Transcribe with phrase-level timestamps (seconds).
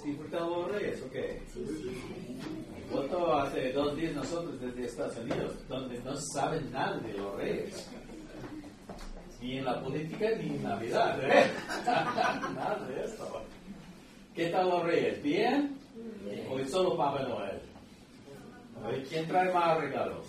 [0.00, 1.42] Habéis disfrutado los Reyes o qué?
[2.90, 7.88] Voto hace dos días nosotros desde Estados Unidos, donde no saben nada de los Reyes.
[9.40, 11.50] Ni en la política ni en Navidad, ¿eh?
[11.86, 13.42] nada de esto.
[14.34, 15.22] ¿Qué tal los Reyes?
[15.22, 15.78] ¿Bien?
[16.50, 17.60] ¿O es solo Papá Noel?
[18.82, 20.26] A ver, ¿quién trae más regalos?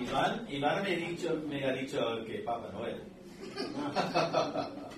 [0.00, 3.02] Iván, Iván me, dicho, me ha dicho que Papá Noel.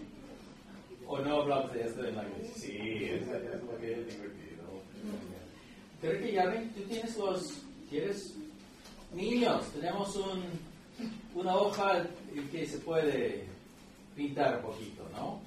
[1.06, 2.55] ¿O no hablamos de esto en la iglesia?
[2.56, 4.64] Sí, es, es lo que es divertido.
[6.00, 8.34] Creo que ya ven, tú tienes los, ¿quieres?
[9.12, 10.42] Niños, tenemos un,
[11.34, 12.06] una hoja
[12.50, 13.44] que se puede
[14.16, 15.41] pintar un poquito, ¿no?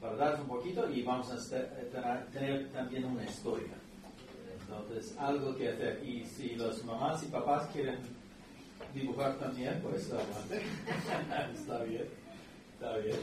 [0.00, 1.62] Para dar un poquito y vamos a este-
[1.92, 3.74] tener, tener también una historia.
[4.60, 6.02] Entonces, algo que hacer.
[6.04, 7.98] Y si los mamás y papás quieren
[8.94, 10.62] dibujar también, pues adelante.
[11.54, 12.04] está bien,
[12.74, 13.16] está bien.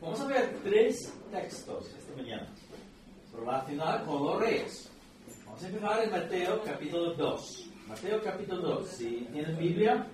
[0.00, 2.46] Vamos a ver tres textos esta mañana
[3.32, 4.90] relacionados con los reyes.
[5.44, 7.70] Vamos a empezar en Mateo capítulo 2.
[7.88, 8.88] Mateo capítulo 2.
[8.88, 10.06] Si tienes Biblia,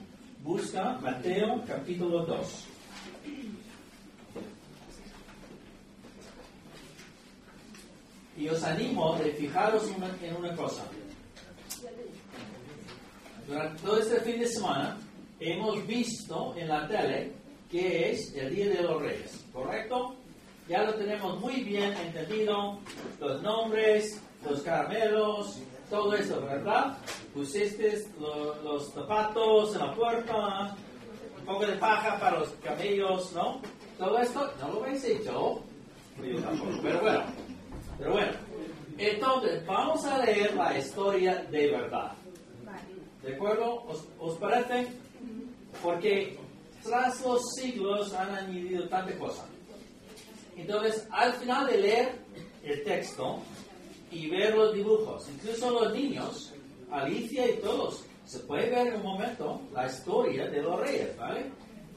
[0.43, 2.67] busca Mateo capítulo 2.
[8.39, 9.91] Y os animo de fijaros
[10.23, 10.85] en una cosa.
[13.47, 14.97] Durante todo este fin de semana
[15.39, 17.40] hemos visto en la tele
[17.71, 20.15] que es el Día de los Reyes, ¿correcto?
[20.69, 22.79] Ya lo tenemos muy bien entendido,
[23.21, 25.59] los nombres, los caramelos,
[25.89, 26.97] todo eso, ¿verdad?
[27.35, 30.77] Pusiste lo- los zapatos en la puerta,
[31.39, 33.61] un poco de paja para los camellos, ¿no?
[33.99, 35.61] Todo esto no lo habéis hecho,
[36.23, 37.23] yo tampoco, pero bueno,
[37.99, 38.33] pero bueno.
[38.99, 42.13] Entonces, vamos a leer la historia de verdad.
[43.23, 43.83] ¿De acuerdo?
[43.87, 44.87] ¿Os, os parece?
[45.83, 46.39] Porque
[46.83, 49.45] tras los siglos han añadido tanta cosa.
[50.57, 52.13] Entonces, al final de leer
[52.63, 53.39] el texto
[54.11, 56.53] y ver los dibujos, incluso los niños,
[56.91, 61.47] Alicia y todos, se puede ver en un momento la historia de los reyes, ¿vale?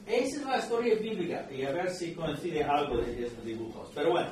[0.06, 3.88] Esa es la historia bíblica y a ver si coincide algo de estos dibujos.
[3.94, 4.30] Pero bueno,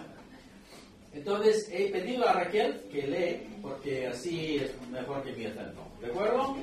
[1.12, 5.82] entonces he pedido a Raquel que lee, porque así es mejor que mi acento.
[6.00, 6.56] ¿De acuerdo?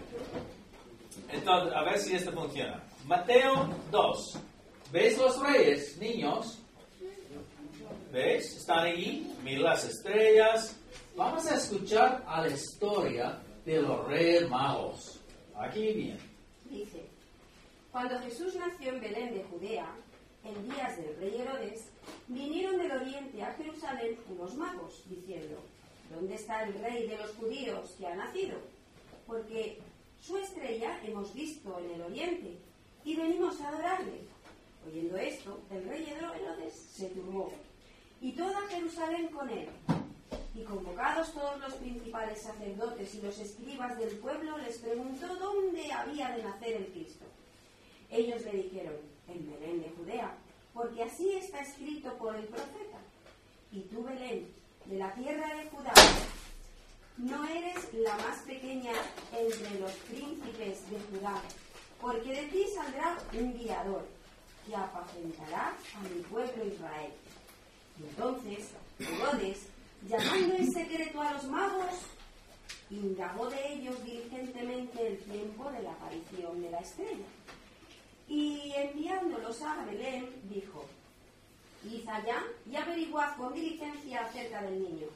[1.32, 2.84] Entonces, a ver si esto funciona.
[3.06, 4.40] Mateo 2.
[4.92, 6.60] ¿Ves los reyes, niños?
[8.12, 8.58] ¿Ves?
[8.58, 10.76] Están ahí, mira las estrellas.
[11.16, 15.20] Vamos a escuchar a la historia de los reyes magos.
[15.56, 16.18] Aquí bien.
[16.66, 17.04] Dice,
[17.92, 19.94] cuando Jesús nació en Belén de Judea,
[20.44, 21.92] en días del rey Herodes,
[22.28, 25.60] vinieron del oriente a Jerusalén unos magos, diciendo,
[26.10, 28.58] ¿dónde está el rey de los judíos que ha nacido?
[29.28, 29.80] Porque
[30.22, 32.58] su estrella hemos visto en el oriente
[33.04, 34.22] y venimos a adorarle.
[34.88, 37.52] Oyendo esto, el rey Herodes se turbó
[38.22, 39.70] y toda Jerusalén con él.
[40.54, 46.32] Y convocados todos los principales sacerdotes y los escribas del pueblo, les preguntó dónde había
[46.36, 47.26] de nacer el Cristo.
[48.10, 48.96] Ellos le dijeron,
[49.28, 50.36] en Belén de Judea,
[50.74, 52.98] porque así está escrito por el profeta.
[53.72, 54.48] Y tú, Belén,
[54.86, 55.94] de la tierra de Judá,
[57.20, 58.94] no eres la más pequeña
[59.38, 61.42] entre los príncipes de Judá,
[62.00, 64.08] porque de ti saldrá un guiador
[64.66, 67.12] que apacentará a mi pueblo Israel.
[68.00, 69.68] Entonces, Herodes,
[70.08, 71.96] llamando en secreto a los magos,
[72.90, 77.26] indagó de ellos diligentemente el tiempo de la aparición de la estrella.
[78.30, 80.86] Y enviándolos a Belén, dijo,
[81.84, 85.08] Id allá y averiguad con diligencia acerca del niño.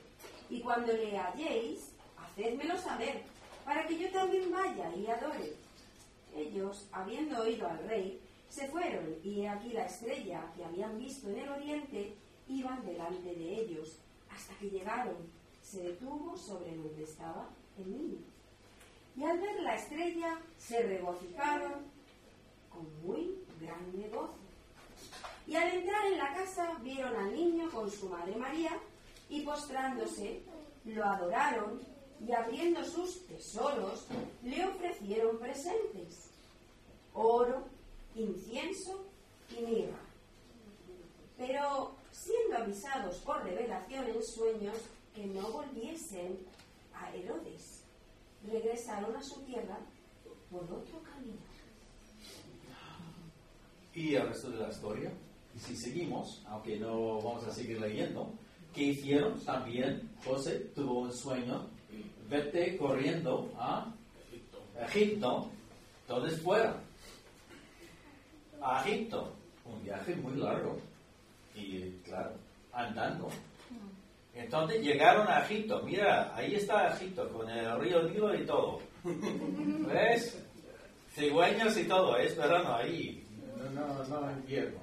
[0.49, 1.92] Y cuando le halléis,
[2.33, 3.23] hacedmelo saber,
[3.63, 5.53] para que yo también vaya y adore.
[6.35, 8.19] Ellos, habiendo oído al rey,
[8.49, 12.15] se fueron, y aquí la estrella que habían visto en el oriente
[12.47, 13.99] iban delante de ellos,
[14.29, 15.15] hasta que llegaron.
[15.61, 18.19] Se detuvo sobre donde estaba el niño.
[19.15, 21.85] y al ver la estrella se regocijaron
[22.69, 24.33] con muy grande gozo.
[25.45, 28.71] Y al entrar en la casa vieron al niño con su madre María
[29.29, 30.41] y postrándose
[30.85, 31.92] lo adoraron
[32.25, 34.05] y abriendo sus tesoros
[34.43, 36.29] le ofrecieron presentes,
[37.13, 37.65] oro,
[38.15, 39.05] incienso
[39.57, 39.99] y mirra.
[41.37, 44.77] Pero siendo avisados por revelación en sueños
[45.13, 46.39] que no volviesen
[46.93, 47.83] a Herodes,
[48.45, 49.77] regresaron a su tierra
[50.49, 51.39] por otro camino.
[53.93, 55.11] Y el resto de la historia,
[55.55, 58.33] y si seguimos, aunque no vamos a seguir leyendo,
[58.73, 59.39] ¿qué hicieron?
[59.41, 61.69] También José tuvo un sueño,
[62.33, 63.85] vete corriendo a
[64.87, 65.51] Egipto,
[66.01, 66.75] entonces fuera.
[68.59, 69.31] A Egipto,
[69.65, 70.79] un viaje muy largo,
[71.53, 72.31] y claro,
[72.71, 73.29] andando.
[74.33, 78.79] Entonces llegaron a Egipto, mira, ahí está Egipto, con el río Nilo y todo.
[79.03, 80.39] ¿Ves?
[81.13, 83.23] Cigüeños y todo, es verano ahí,
[83.75, 84.79] no, no, no invierno.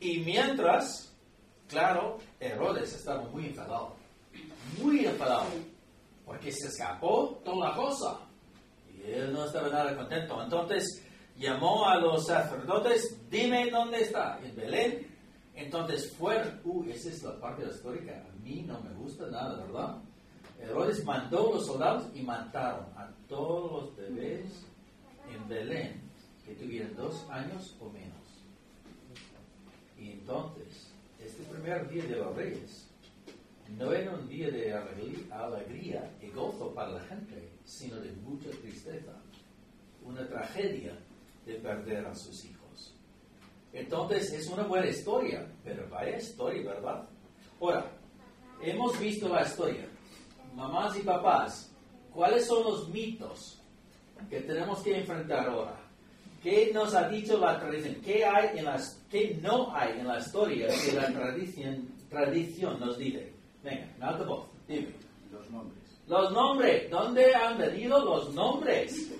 [0.00, 1.10] Y mientras,
[1.68, 4.01] claro, Herodes estaba muy enfadado,
[4.80, 5.46] muy enfadado,
[6.24, 8.20] porque se escapó toda la cosa.
[8.94, 10.42] Y él no estaba nada contento.
[10.42, 11.02] Entonces
[11.36, 15.06] llamó a los sacerdotes, dime dónde está, en Belén.
[15.54, 19.98] Entonces fueron, uy, esa es la parte histórica, a mí no me gusta nada, ¿verdad?
[20.58, 24.64] Herodes mandó a los soldados y mataron a todos los bebés
[25.28, 26.00] en Belén
[26.46, 28.22] que tuvieran dos años o menos.
[29.98, 32.88] Y entonces, este primer día de los reyes
[33.78, 39.12] no era un día de alegría y gozo para la gente, sino de mucha tristeza,
[40.04, 40.98] una tragedia
[41.46, 42.94] de perder a sus hijos.
[43.72, 47.08] Entonces es una buena historia, pero vaya historia, ¿verdad?
[47.60, 47.90] Ahora,
[48.60, 49.86] hemos visto la historia.
[50.54, 51.70] Mamás y papás,
[52.12, 53.60] ¿cuáles son los mitos
[54.28, 55.80] que tenemos que enfrentar ahora?
[56.42, 57.94] ¿Qué nos ha dicho la tradición?
[58.04, 62.98] ¿Qué, hay en las, qué no hay en la historia que la tradición, tradición nos
[62.98, 63.31] dice?
[63.62, 64.88] Venga, alta voz, dime.
[65.30, 65.78] Los nombres.
[66.08, 66.90] Los nombres.
[66.90, 69.10] ¿Dónde han venido los nombres?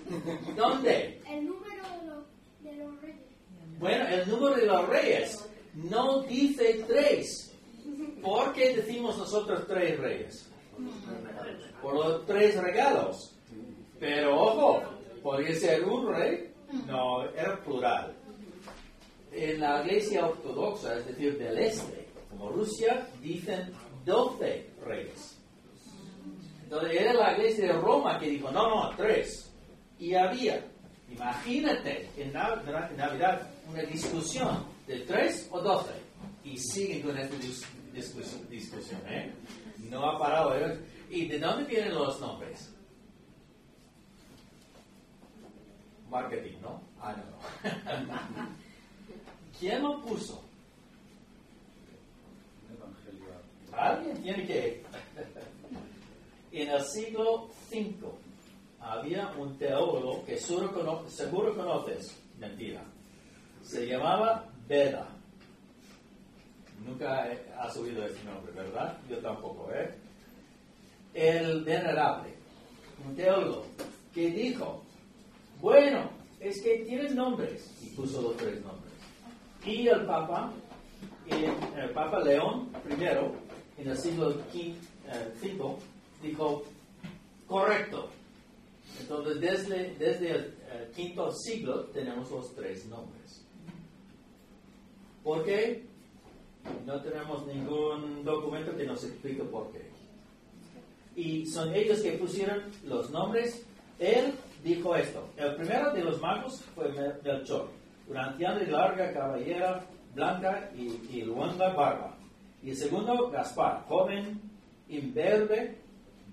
[0.57, 1.21] ¿Dónde?
[1.29, 3.19] El número de, lo- de los reyes.
[3.79, 7.53] Bueno, el número de los reyes no dice tres.
[8.23, 10.49] ¿Por qué decimos nosotros tres reyes?
[11.81, 13.35] Por los tres regalos.
[13.99, 14.83] Pero ojo,
[15.23, 16.53] podría ser un rey.
[16.87, 18.15] No, era plural.
[19.33, 23.73] En la iglesia ortodoxa, es decir, del este, como Rusia, dicen
[24.05, 25.39] 12 reyes.
[26.65, 29.51] Entonces era la iglesia de Roma que dijo, no, no, tres.
[29.99, 30.65] Y había,
[31.11, 35.93] imagínate, en Navidad, una discusión de tres o doce.
[36.45, 37.67] Y siguen con esta dis-
[38.49, 39.33] discusión, ¿eh?
[39.91, 40.57] No ha parado.
[40.57, 40.79] ¿eh?
[41.11, 42.73] ¿Y de dónde vienen los nombres?
[46.11, 46.81] Marketing, ¿no?
[47.01, 48.49] Ah, no.
[49.59, 50.43] ¿Quién lo puso?
[52.71, 53.31] Evangelio.
[53.73, 54.83] Alguien tiene que.
[56.53, 57.95] En el siglo V
[58.79, 62.83] había un teólogo que seguro, cono- seguro conoces, mentira.
[63.63, 65.09] Se llamaba Beda.
[66.85, 67.27] Nunca
[67.59, 68.99] has oído ese nombre, ¿verdad?
[69.09, 69.95] Yo tampoco, ¿eh?
[71.15, 72.35] El venerable,
[73.07, 73.65] un teólogo,
[74.13, 74.83] que dijo,
[75.59, 78.93] bueno, es que tienen nombres, y puso los tres nombres.
[79.65, 80.53] Y el Papa,
[81.31, 83.42] el Papa León I,
[83.79, 84.75] en el siglo V,
[85.43, 85.77] V,
[86.23, 86.65] dijo,
[87.47, 88.09] correcto.
[89.01, 93.45] Entonces, desde, desde el eh, quinto siglo tenemos los tres nombres.
[95.25, 95.85] ¿Por qué?
[96.87, 99.91] No tenemos ningún documento que nos explique por qué.
[101.17, 103.65] Y son ellos que pusieron los nombres.
[103.99, 105.29] Él dijo esto.
[105.37, 107.69] El primero de los magos fue Mel- Melchor,
[108.09, 112.17] una anciana de larga cabellera blanca y, y barba.
[112.63, 114.41] Y el segundo, Gaspar, joven,
[114.89, 115.77] imberbe,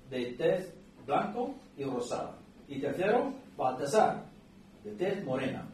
[0.09, 0.73] de tez
[1.05, 2.35] blanco y rosada.
[2.67, 4.25] Y tercero, Baltasar,
[4.83, 5.65] de tez morena.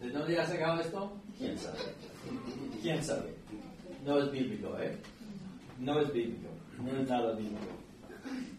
[0.00, 1.12] ¿De dónde ha sacado esto?
[1.36, 1.78] ¿Quién sabe?
[2.82, 3.34] ¿Quién sabe?
[4.04, 4.96] No es bíblico, ¿eh?
[5.78, 6.48] No es bíblico.
[6.82, 7.60] No es nada bíblico.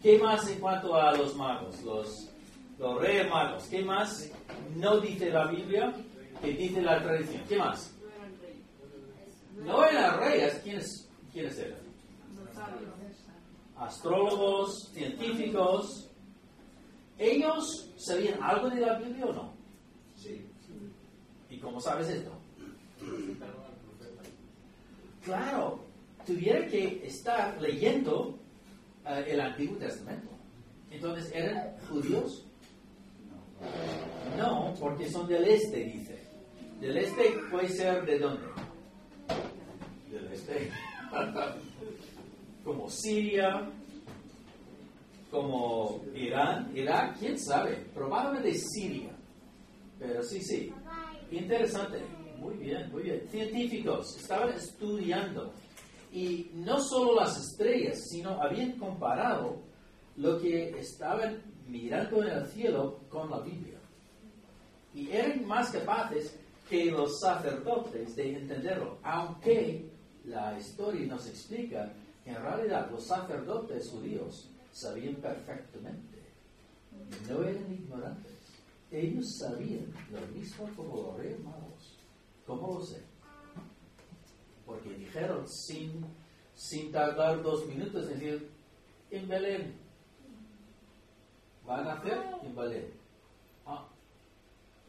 [0.02, 1.82] ¿Qué más en cuanto a los magos?
[1.82, 2.28] Los,
[2.78, 3.64] los reyes magos.
[3.64, 4.30] ¿Qué más
[4.76, 5.92] no dice la Biblia?
[6.40, 7.42] Que dice la tradición.
[7.48, 7.92] ¿Qué más?
[9.64, 10.60] No eran reyes.
[10.62, 11.78] ¿Quiénes, quiénes eran?
[13.76, 16.08] Astrólogos, científicos.
[17.18, 19.52] ¿Ellos sabían algo de la Biblia o no?
[20.16, 20.44] Sí.
[21.50, 22.32] ¿Y cómo sabes esto?
[25.24, 25.80] Claro,
[26.26, 28.38] tuviera que estar leyendo
[29.06, 30.30] eh, el Antiguo Testamento.
[30.90, 32.44] Entonces, ¿eran judíos?
[34.36, 36.18] No, porque son del este, dice.
[36.80, 38.42] Del este puede ser de dónde?
[40.12, 40.70] Del este.
[42.62, 43.66] como Siria,
[45.30, 49.16] como Irán, Irak, quién sabe, probablemente Siria.
[49.98, 50.70] Pero sí, sí.
[51.30, 52.02] Interesante.
[52.38, 53.26] Muy bien, muy bien.
[53.30, 55.54] Científicos estaban estudiando
[56.12, 59.62] y no solo las estrellas, sino habían comparado
[60.16, 63.78] lo que estaban mirando en el cielo con la Biblia.
[64.92, 66.38] Y eran más capaces
[66.68, 69.91] que los sacerdotes de entenderlo, aunque
[70.24, 71.92] la historia nos explica
[72.24, 76.22] que en realidad los sacerdotes judíos sabían perfectamente,
[77.28, 78.32] no eran ignorantes,
[78.90, 81.98] ellos sabían lo mismo como los reyes magos.
[82.46, 83.02] ¿Cómo lo sé?
[84.66, 86.04] Porque dijeron sin,
[86.54, 88.50] sin tardar dos minutos, es decir,
[89.10, 89.74] en Belén.
[91.66, 92.18] ¿Van a hacer?
[92.42, 92.92] En Belén.
[93.64, 93.88] Ah,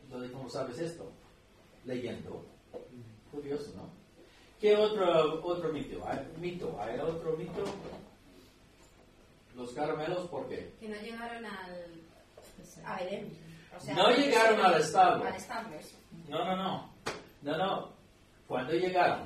[0.04, 1.12] entonces, ¿cómo sabes esto?
[1.86, 2.46] Leyendo.
[3.32, 4.03] Curioso, ¿no?
[4.64, 6.02] ¿Qué otro, otro mito?
[6.08, 6.80] ¿Hay, mito?
[6.80, 7.66] ¿Hay otro mito?
[9.58, 10.74] Los caramelos, ¿por qué?
[10.80, 12.02] Que no llegaron al,
[12.86, 13.38] a Belén.
[13.76, 15.26] O sea, No llegaron al establo.
[15.26, 15.98] Al establo, eso.
[16.30, 16.94] No, no, no.
[17.42, 17.90] No, no.
[18.48, 19.26] ¿Cuándo llegaron?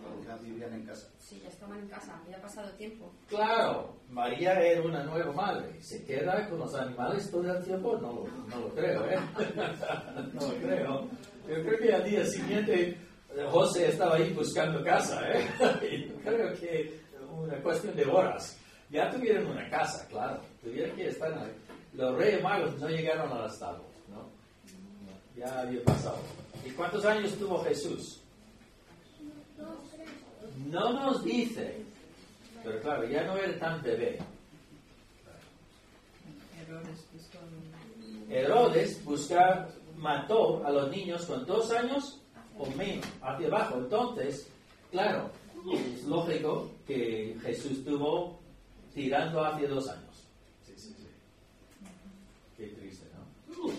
[0.00, 1.08] Cuando ya vivían en casa.
[1.18, 3.12] Sí, ya estaban en casa, había pasado tiempo.
[3.28, 5.82] Claro, María era una nueva madre.
[5.82, 7.96] ¿Se queda con los animales todo el tiempo?
[7.98, 9.18] No, lo- no lo creo, ¿eh?
[10.34, 11.08] no lo creo.
[11.48, 12.96] Yo creo que al día siguiente
[13.50, 15.48] José estaba ahí buscando casa, ¿eh?
[16.08, 18.56] Yo creo que una cuestión de horas.
[18.90, 20.40] Ya tuvieron una casa, claro.
[20.62, 21.52] Tuvieron que estar ahí.
[21.94, 24.28] Los reyes magos no llegaron al establo, ¿no?
[25.36, 26.18] Ya había pasado.
[26.64, 28.20] ¿Y cuántos años tuvo Jesús?
[30.66, 31.82] No nos dice.
[32.62, 34.18] Pero claro, ya no era tan bebé.
[38.28, 42.20] Herodes busca, mató a los niños con dos años
[42.60, 43.78] o menos, hacia abajo.
[43.78, 44.48] Entonces,
[44.90, 45.30] claro,
[45.72, 48.38] es lógico que Jesús tuvo
[48.94, 50.26] tirando hacia dos años.
[50.66, 51.08] Sí, sí, sí.
[52.56, 53.72] Qué triste, ¿no?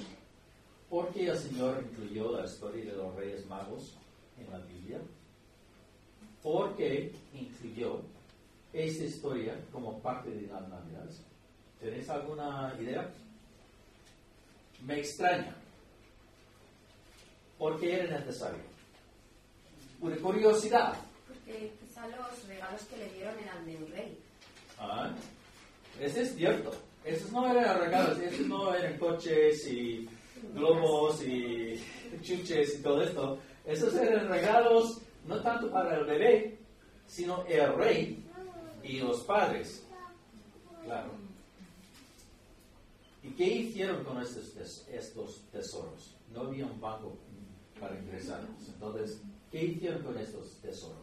[0.90, 3.94] ¿Por qué el Señor incluyó la historia de los Reyes Magos
[4.38, 5.00] en la Biblia?
[6.42, 8.02] ¿Por qué incluyó
[8.74, 11.22] esta historia como parte de las Navidades?
[11.80, 13.10] ¿Tenéis alguna idea?
[14.84, 15.56] Me extraña.
[17.60, 18.71] ¿Por qué era necesario?
[20.02, 20.96] Por curiosidad.
[21.28, 24.18] Porque quizá los regalos que le dieron eran de un rey.
[24.80, 25.14] Ah,
[26.00, 26.72] Ese es cierto.
[27.06, 30.10] Esos no eran regalos, esos no eran coches y
[30.54, 31.80] globos y
[32.22, 33.40] chuches y todo esto.
[33.66, 36.58] Esos eran regalos no tanto para el bebé,
[37.06, 38.26] sino el rey
[38.84, 39.86] y los padres.
[40.84, 41.12] Claro.
[43.24, 44.56] ¿Y qué hicieron con estos,
[44.88, 46.16] estos tesoros?
[46.34, 47.18] No había un banco
[47.80, 48.68] para ingresarlos.
[48.68, 50.98] Entonces, ¿qué hicieron con estos tesoros?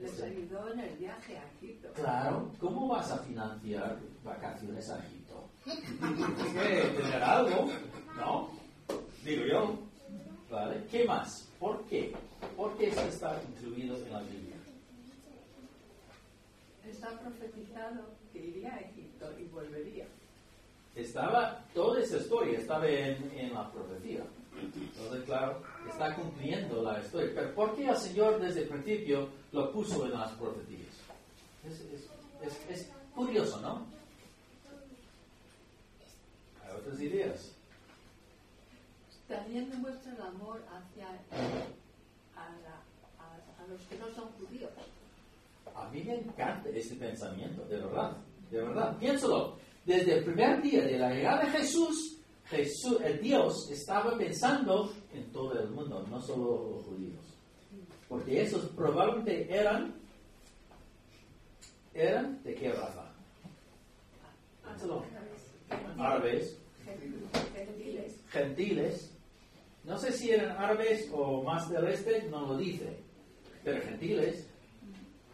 [0.00, 1.88] Les Este- ayudó en el viaje a Egipto.
[1.94, 5.48] Claro, ¿cómo vas a financiar vacaciones a Egipto?
[5.64, 7.68] Tienes que tener algo,
[8.16, 8.48] ¿no?
[9.24, 9.78] Digo yo.
[10.50, 10.84] ¿Vale?
[10.90, 11.48] ¿Qué más?
[11.58, 12.12] ¿Por qué?
[12.56, 14.56] ¿Por qué esto está incluido en la Biblia?
[16.86, 20.06] Está profetizado que iría a Egipto y volvería.
[20.94, 24.24] Estaba, toda esa historia estaba en, en la profecía.
[24.60, 27.30] Entonces, claro, está cumpliendo la historia.
[27.34, 30.94] Pero ¿por qué el Señor desde el principio lo puso en las profecías?
[31.66, 32.08] Es, es-
[32.42, 33.86] es- es curioso, ¿no?
[36.64, 37.52] Hay otras ideas.
[39.28, 42.82] También demuestra el amor hacia a, la-
[43.24, 44.70] a- a los que no son judíos.
[45.74, 48.16] A mí me encanta ese pensamiento, de verdad,
[48.50, 48.96] de verdad.
[48.98, 49.56] Piénsalo.
[49.86, 52.18] Desde el primer día de la llegada de Jesús,
[52.52, 57.24] Jesús, el Dios estaba pensando en todo el mundo, no solo los judíos.
[58.08, 59.94] Porque esos probablemente eran,
[61.94, 63.10] eran de qué raza?
[65.98, 68.20] Árabes, Gentiles.
[68.28, 69.18] gentiles.
[69.84, 72.98] No sé si eran árabes o más del este, no lo dice.
[73.64, 74.46] Pero gentiles,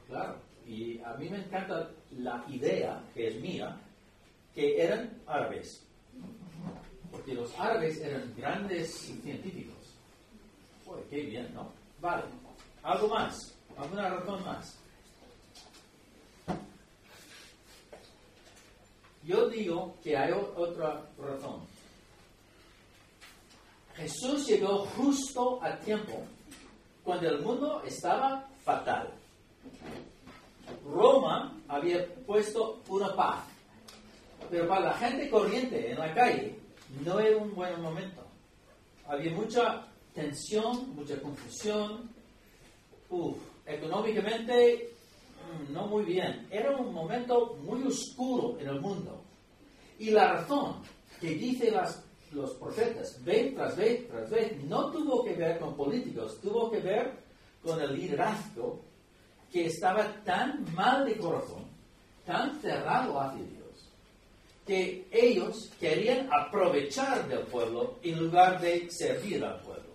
[0.06, 0.36] claro.
[0.64, 3.80] Y a mí me encanta la idea, que es mía,
[4.54, 5.84] que eran árabes.
[7.28, 9.76] Porque los árabes eran grandes científicos.
[10.86, 11.70] Uy, qué bien, ¿no?
[12.00, 12.22] Vale.
[12.82, 13.54] ¿Algo más?
[13.76, 14.78] ¿Alguna razón más?
[19.24, 21.60] Yo digo que hay otra razón.
[23.94, 26.24] Jesús llegó justo a tiempo
[27.04, 29.12] cuando el mundo estaba fatal.
[30.90, 33.44] Roma había puesto una paz.
[34.48, 36.57] Pero para la gente corriente en la calle
[37.04, 38.22] no era un buen momento.
[39.06, 42.10] Había mucha tensión, mucha confusión.
[43.10, 44.90] Uf, económicamente
[45.68, 46.46] mm, no muy bien.
[46.50, 49.22] Era un momento muy oscuro en el mundo.
[49.98, 50.82] Y la razón
[51.20, 51.74] que dicen
[52.32, 56.78] los profetas, vez tras vez tras vez, no tuvo que ver con políticos, tuvo que
[56.80, 57.12] ver
[57.62, 58.80] con el liderazgo
[59.50, 61.64] que estaba tan mal de corazón,
[62.24, 63.57] tan cerrado hacia Dios,
[64.68, 69.88] que ellos querían aprovechar del pueblo en lugar de servir al pueblo.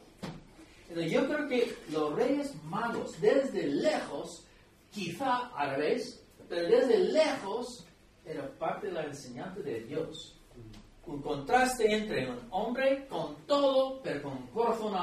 [0.90, 4.48] Entonces, yo creo que los reyes magos, desde lejos,
[4.90, 7.86] quizá al revés, pero desde lejos,
[8.26, 10.40] era parte de la enseñanza de Dios.
[11.06, 14.96] Un contraste entre un hombre con todo, pero con corazón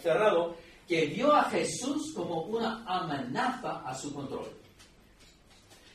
[0.00, 0.54] cerrado,
[0.86, 4.46] que vio a Jesús como una amenaza a su control.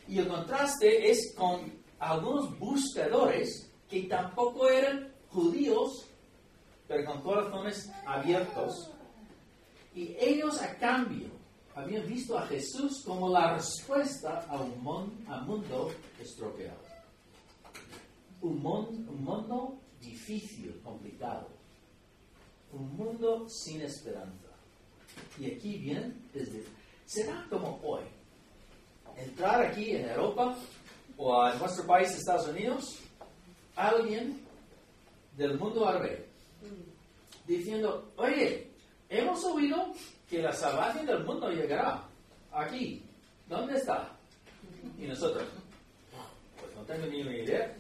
[0.10, 6.06] Y el contraste es con algunos buscadores que tampoco eran judíos,
[6.88, 8.92] pero con corazones abiertos.
[9.94, 11.30] Y ellos a cambio
[11.76, 16.82] habían visto a Jesús como la respuesta a un, mundo estropeado.
[18.42, 21.48] Un, un mundo difícil, complicado.
[22.72, 24.48] Un mundo sin esperanza.
[25.40, 26.64] Y aquí viene desde...
[27.06, 28.04] Será como hoy.
[29.16, 30.56] Entrar aquí en Europa
[31.18, 33.00] o en nuestro país, Estados Unidos,
[33.76, 34.46] alguien
[35.36, 36.28] del mundo árabe
[37.46, 38.70] diciendo, oye,
[39.10, 39.94] hemos oído
[40.30, 42.04] que la salvación del mundo llegará
[42.52, 43.04] aquí.
[43.48, 44.12] ¿Dónde está?
[44.98, 45.46] Y nosotros,
[46.60, 47.74] pues no tengo ni una idea.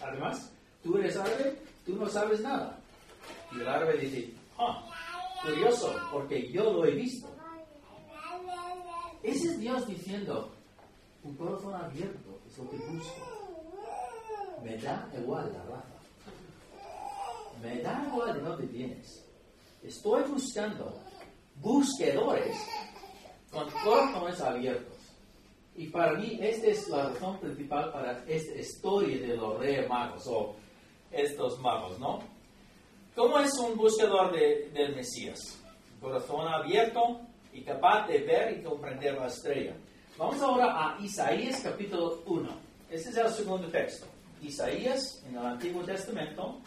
[0.00, 0.52] Además,
[0.82, 2.78] tú eres árabe, tú no sabes nada.
[3.52, 4.88] Y el árabe dice, ah,
[5.42, 7.28] curioso, porque yo lo he visto.
[9.22, 10.52] Ese es Dios diciendo,
[11.24, 13.26] un corazón abierto es lo que busco.
[14.62, 15.88] Me da igual la raza.
[17.62, 19.24] Me da igual de dónde vienes.
[19.82, 21.00] Estoy buscando
[21.56, 22.56] buscadores
[23.50, 24.98] con corazones abiertos.
[25.74, 30.26] Y para mí esta es la razón principal para esta historia de los reyes magos
[30.26, 30.54] o
[31.10, 32.20] estos magos, ¿no?
[33.14, 35.58] ¿Cómo es un buscador de, del Mesías?
[36.00, 37.20] Corazón abierto
[37.52, 39.74] y capaz de ver y comprender la estrella.
[40.18, 42.48] Vamos ahora a Isaías capítulo 1.
[42.90, 44.06] Este es el segundo texto.
[44.42, 46.60] Isaías en el Antiguo Testamento.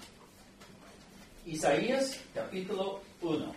[1.45, 3.55] Isaías capítulo 1.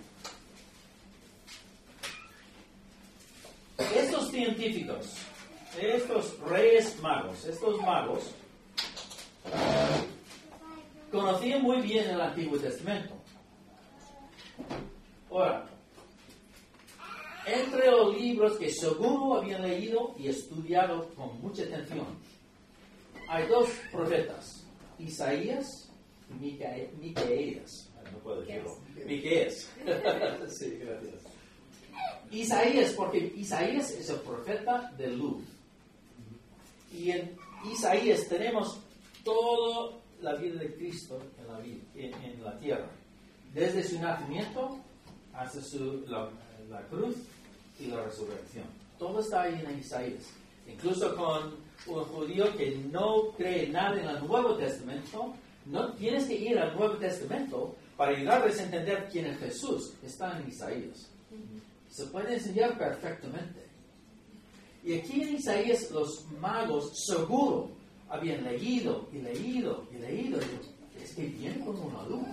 [3.96, 5.14] Estos científicos,
[5.80, 8.34] estos reyes magos, estos magos,
[11.10, 13.14] conocían muy bien el Antiguo Testamento.
[15.30, 15.66] Ahora,
[17.48, 22.06] entre los libros que seguro habían leído y estudiado con mucha atención,
[23.28, 24.64] hay dos profetas,
[24.98, 25.88] Isaías
[26.30, 26.58] y
[27.00, 27.90] Micaías.
[28.12, 28.78] No puedo decirlo.
[29.06, 29.70] Miqueas.
[30.48, 31.22] sí, gracias.
[32.30, 35.44] Isaías, porque Isaías es el profeta de luz.
[36.92, 37.36] Y en
[37.70, 38.80] Isaías tenemos
[39.24, 41.60] toda la vida de Cristo en la,
[41.94, 42.90] en, la tierra.
[43.54, 44.78] Desde su nacimiento
[45.32, 46.30] hasta su, la,
[46.68, 47.16] la cruz
[47.78, 48.64] y la resurrección.
[48.98, 50.24] Todo está ahí en Isaías.
[50.66, 55.34] Incluso con un judío que no cree nada en el Nuevo Testamento,
[55.66, 59.92] no tienes que ir al Nuevo Testamento para ayudarles a entender quién es Jesús.
[60.04, 61.10] Está en Isaías.
[61.90, 63.66] Se puede enseñar perfectamente.
[64.84, 67.70] Y aquí en Isaías los magos seguro
[68.08, 70.38] habían leído y leído y leído.
[71.02, 72.28] Es que viene como una luz.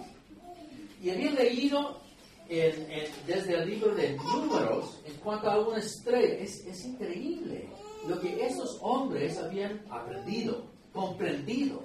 [1.02, 2.00] Y habían leído
[2.48, 6.36] desde el libro de números en cuanto a una estrella.
[6.36, 7.70] Es, es increíble
[8.08, 11.84] lo que esos hombres habían aprendido, comprendido.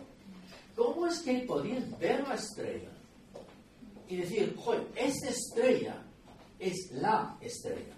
[0.77, 2.90] ¿Cómo es que podían ver la estrella
[4.09, 6.03] y decir, joder, esta estrella
[6.59, 7.94] es la estrella?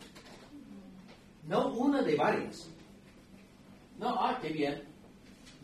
[1.46, 2.68] No una de varias.
[3.98, 4.82] No, ah, qué bien.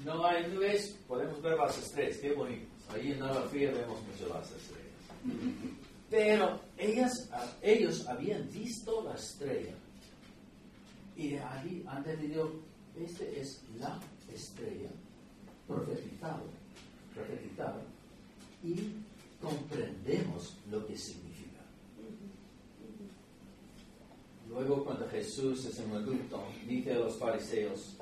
[0.05, 2.67] No hay nubes, podemos ver las estrellas, qué bonito.
[2.91, 5.79] Ahí en la fría vemos mucho las estrellas.
[6.11, 9.75] Pero ellas, ellos habían visto la estrella
[11.17, 12.53] y de ahí han entendido,
[12.97, 14.01] esta es la
[14.33, 14.89] estrella
[15.67, 16.43] profetizada,
[17.15, 17.83] profetizada
[18.63, 18.93] y
[19.43, 21.61] comprendemos lo que significa.
[24.49, 27.97] Luego cuando Jesús es un adulto, dice a los fariseos,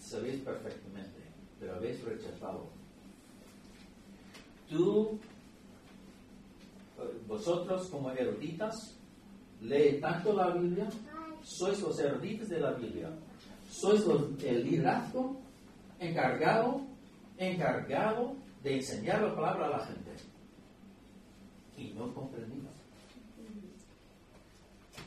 [0.00, 1.20] sabéis perfectamente,
[1.60, 2.68] pero habéis rechazado.
[4.68, 5.18] Tú
[7.26, 8.96] vosotros como eruditas,
[9.60, 10.88] lee tanto la Biblia,
[11.42, 13.10] sois los eruditos de la Biblia,
[13.70, 14.02] sois
[14.44, 15.36] el liderazgo
[16.00, 16.80] encargado,
[17.36, 20.10] encargado de enseñar la palabra a la gente.
[21.76, 22.72] Y no comprendimos.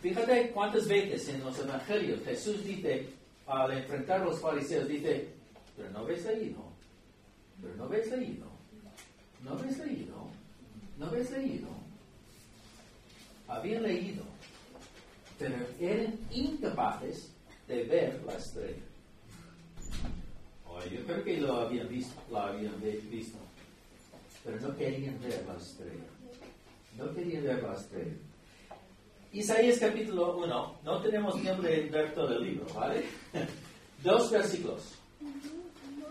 [0.01, 3.08] Fíjate cuántas veces en los evangelios Jesús dice,
[3.45, 5.34] al enfrentar a los fariseos, dice,
[5.75, 6.63] pero no habéis leído,
[7.62, 8.47] pero no habéis leído,
[9.43, 10.15] no habéis leído,
[10.97, 11.81] no habéis leído.
[13.51, 14.23] Habían leído,
[15.37, 17.33] pero eran incapaces
[17.67, 18.81] de ver la estrella.
[20.65, 23.37] Oh, yo creo que lo habían visto, la habían visto,
[24.45, 26.05] pero no querían ver la estrella.
[26.97, 28.15] No querían ver la estrella.
[29.33, 33.03] Isaías capítulo 1, no tenemos tiempo de ver todo el libro, ¿vale?
[34.01, 34.95] Dos versículos.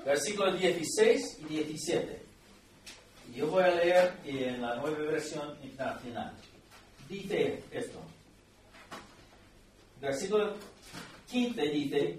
[0.04, 2.22] Versículos 16 y 17.
[3.32, 6.34] Y Yo voy a leer en la nueva versión internacional.
[7.10, 7.98] Dice esto.
[10.00, 10.54] Versículo
[11.28, 12.18] 15 dice,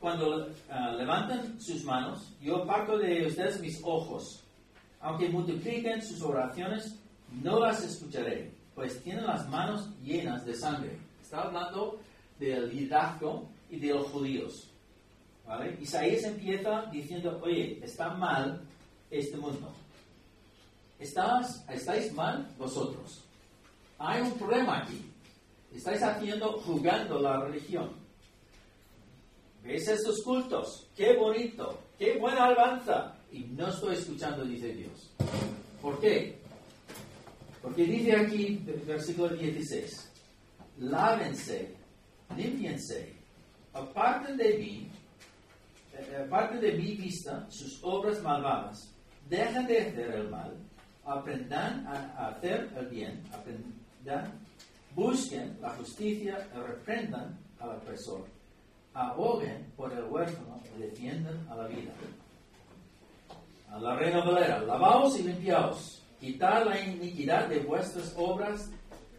[0.00, 4.42] cuando ah, levantan sus manos, yo aparto de ustedes mis ojos.
[5.02, 6.98] Aunque multipliquen sus oraciones,
[7.42, 10.98] no las escucharé, pues tienen las manos llenas de sangre.
[11.22, 12.00] Está hablando
[12.38, 14.70] del liderazgo y de los judíos.
[15.78, 18.62] Isaías empieza diciendo, oye, está mal
[19.10, 19.70] este mundo.
[21.00, 23.24] Estáis mal vosotros.
[23.98, 25.10] Hay un problema aquí.
[25.74, 27.90] Estáis haciendo, jugando la religión.
[29.62, 30.88] ¿Ves estos cultos?
[30.96, 31.78] ¡Qué bonito!
[31.98, 33.14] ¡Qué buena alabanza!
[33.32, 35.10] Y no estoy escuchando, dice Dios.
[35.80, 36.38] ¿Por qué?
[37.62, 40.10] Porque dice aquí, versículo 16,
[40.78, 41.74] lávense,
[42.36, 43.12] límpiense,
[43.74, 44.90] aparten de mí,
[45.92, 48.90] eh, aparten de mi vista sus obras malvadas,
[49.28, 50.56] dejen de hacer el mal,
[51.04, 54.32] aprendan a hacer el bien, aprendan,
[54.94, 58.26] busquen la justicia, reprendan al opresor,
[58.94, 61.92] aboguen por el huérfano y defiendan a la vida.
[63.70, 68.70] A la reina Valera, lavaos y limpiaos, quitad la iniquidad de vuestras obras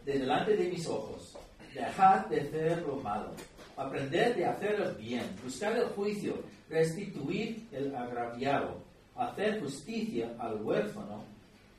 [0.04, 1.36] de delante de mis ojos,
[1.74, 3.30] dejad de hacer lo malo,
[3.76, 6.34] aprended de hacer el bien, buscad el juicio,
[6.68, 8.78] restituid el agraviado,
[9.16, 11.24] hacer justicia al huérfano,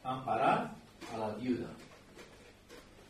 [0.04, 0.72] amparad
[1.14, 1.70] a la viuda.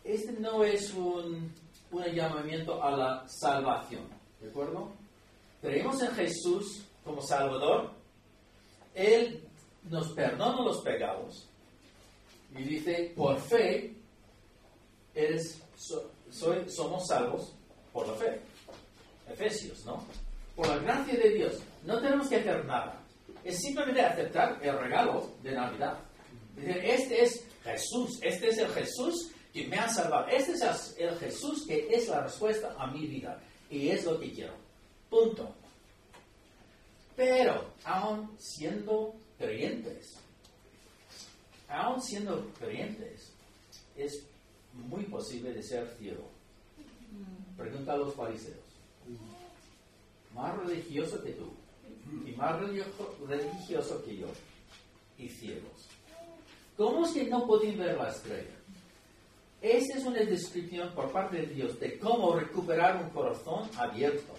[0.03, 1.53] Este no es un,
[1.91, 4.03] un llamamiento a la salvación,
[4.41, 4.91] ¿de acuerdo?
[5.61, 7.91] Creemos en Jesús como Salvador,
[8.93, 9.47] Él
[9.89, 11.47] nos perdona los pecados
[12.57, 13.95] y dice, por fe,
[15.15, 17.53] eres, so- soy- somos salvos
[17.91, 18.41] por la fe.
[19.29, 20.03] Efesios, ¿no?
[20.55, 22.99] Por la gracia de Dios, no tenemos que hacer nada.
[23.43, 25.97] Es simplemente aceptar el regalo de Navidad.
[26.57, 30.27] Este es Jesús, este es el Jesús que me ha salvado.
[30.27, 33.41] Este es el Jesús que es la respuesta a mi vida.
[33.69, 34.53] Y es lo que quiero.
[35.09, 35.53] Punto.
[37.15, 40.15] Pero, aún siendo creyentes,
[41.67, 43.31] aún siendo creyentes,
[43.95, 44.23] es
[44.73, 46.27] muy posible de ser ciego.
[47.57, 48.57] Pregunta a los fariseos.
[50.33, 51.51] Más religioso que tú,
[52.25, 52.85] y más religio-
[53.27, 54.27] religioso que yo,
[55.19, 55.87] y ciegos.
[56.77, 58.55] ¿Cómo es que no pueden ver la estrella?
[59.61, 64.33] Esta es una descripción por parte de Dios de cómo recuperar un corazón abierto.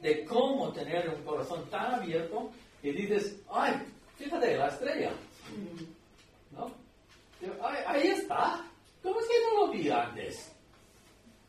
[0.00, 2.50] De cómo tener un corazón tan abierto
[2.82, 3.74] que dices, ay,
[4.16, 5.12] fíjate, la estrella.
[6.50, 6.70] ¿No?
[7.62, 8.64] Ay, ahí está.
[9.02, 10.52] ¿Cómo es que no lo vi antes?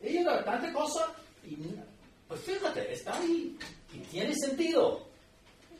[0.01, 1.11] He ido a tanta cosa
[1.43, 1.57] y,
[2.27, 3.57] pues fíjate, está ahí.
[3.93, 5.07] Y tiene sentido.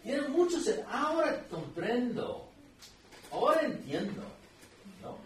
[0.02, 0.88] Tiene mucho sentido.
[0.90, 2.45] Ahora comprendo.
[3.32, 4.22] Ahora entiendo.
[5.02, 5.18] ¿No?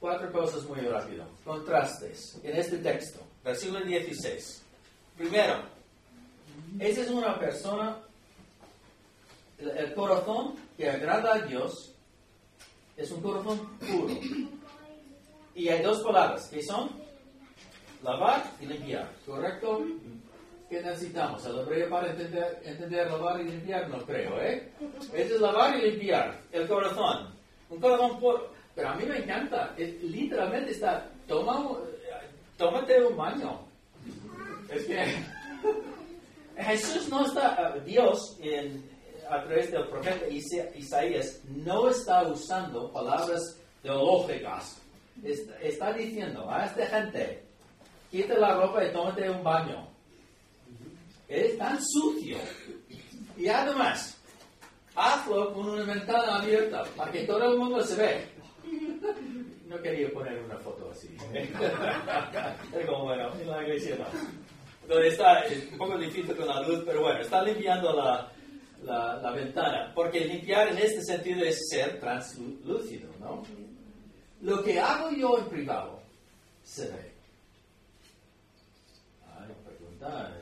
[0.00, 1.24] Cuatro cosas muy rápido.
[1.44, 3.20] Contrastes en este texto.
[3.44, 4.62] Versículo 16.
[5.16, 5.62] Primero,
[6.78, 7.98] esa es una persona,
[9.58, 11.92] el, corazón que agrada a Dios
[12.96, 14.18] es un corazón puro.
[15.54, 16.90] Y hay dos palabras, que son
[18.02, 19.84] lavar y limpiar, ¿correcto?
[20.72, 21.44] ¿Qué necesitamos?
[21.44, 24.70] El hebreo para entender, entender lavar y limpiar, no creo, ¿eh?
[25.12, 27.28] Este es lavar y limpiar el corazón.
[27.68, 28.50] Un corazón puro.
[28.74, 31.76] Pero a mí me encanta, es- literalmente está, toma,
[32.56, 33.60] tómate un baño.
[34.70, 35.04] Es que
[36.56, 38.82] Jesús no está, Dios en-
[39.28, 44.80] a través del profeta Isa- Isaías no está usando palabras teológicas.
[45.22, 47.42] Está, está diciendo a esta gente,
[48.10, 49.91] quita la ropa y tómate un baño.
[51.32, 52.36] Es tan sucio.
[53.38, 54.20] Y además,
[54.94, 58.28] hazlo con una ventana abierta para que todo el mundo se ve.
[59.66, 61.08] No quería poner una foto así.
[62.70, 64.04] Pero como bueno, en la iglesia no.
[64.82, 68.30] Entonces está es un poco difícil con la luz, pero bueno, está limpiando la,
[68.82, 69.90] la, la ventana.
[69.94, 73.42] Porque limpiar en este sentido es ser translúcido, ¿no?
[74.42, 76.02] Lo que hago yo en privado
[76.62, 77.12] se ve.
[79.38, 80.41] Hay pregunta este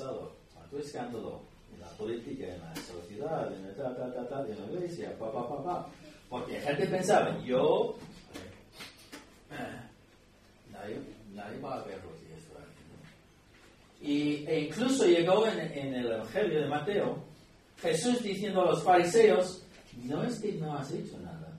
[0.00, 1.40] pasado, ¿cuánto escándalo
[1.74, 5.16] en la política, en la sociedad, en la, ta, ta, ta, ta, en la iglesia,
[5.18, 5.86] pa, pa, pa, pa?
[6.28, 7.96] Porque la gente pensaba, yo,
[9.50, 9.80] eh,
[10.72, 11.00] nadie,
[11.34, 14.08] nadie va a si esto aquí, ¿no?
[14.08, 17.18] Y, e incluso llegó en, en el Evangelio de Mateo,
[17.82, 19.62] Jesús diciendo a los fariseos,
[20.04, 21.58] no es que no has hecho nada,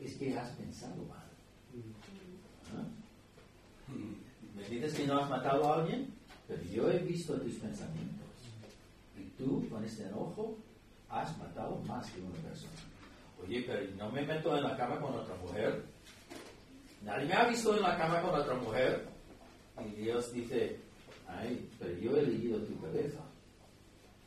[0.00, 1.24] es que has pensado mal.
[2.76, 2.86] ¿Ah?
[4.56, 6.14] Me dices que no has matado a alguien,
[6.54, 8.28] pero yo he visto tus pensamientos.
[9.18, 10.56] Y tú, con este enojo,
[11.08, 12.72] has matado más que una persona.
[13.42, 15.84] Oye, pero no me meto en la cama con otra mujer.
[17.02, 19.08] Nadie me ha visto en la cama con otra mujer.
[19.84, 20.78] Y Dios dice,
[21.26, 23.18] ay, pero yo he elegido tu cabeza.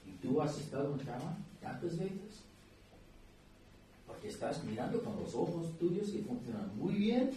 [0.05, 2.43] ¿Y tú has estado en cama tantas veces?
[4.05, 7.31] Porque estás mirando con los ojos tuyos que funcionan muy bien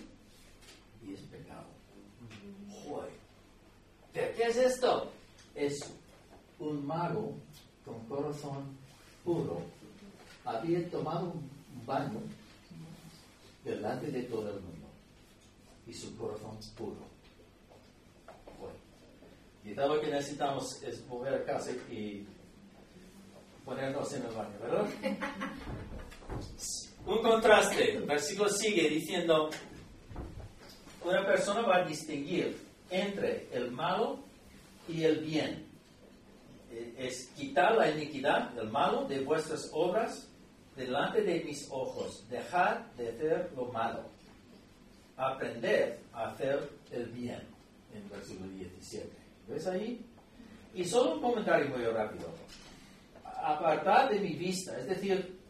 [1.07, 1.67] y es pecado.
[2.85, 3.20] Joder.
[4.13, 5.11] ¿Pero qué es esto?
[5.55, 5.79] Es
[6.59, 7.35] un mago
[7.85, 8.77] con corazón
[9.25, 9.61] puro.
[10.45, 12.21] Había tomado un baño
[13.65, 14.87] delante de todo el mundo
[15.87, 16.97] y su corazón puro.
[18.59, 18.77] Joder.
[19.63, 22.27] Quizá lo que necesitamos es volver a casa y
[23.65, 24.87] ponernos en el baño, ¿verdad?
[27.07, 27.97] Un contraste.
[27.97, 29.51] El versículo sigue diciendo,
[31.05, 34.19] una persona va a distinguir entre el malo
[34.89, 35.67] y el bien.
[36.71, 40.29] Eh, Es quitar la iniquidad, el malo, de vuestras obras
[40.77, 42.25] delante de mis ojos.
[42.29, 44.05] Dejar de hacer lo malo.
[45.17, 47.43] Aprender a hacer el bien.
[47.95, 49.09] En versículo 17.
[49.49, 50.05] ¿Ves ahí?
[50.75, 52.29] Y solo un comentario muy rápido.
[53.25, 55.41] Apartar de mi vista, es decir,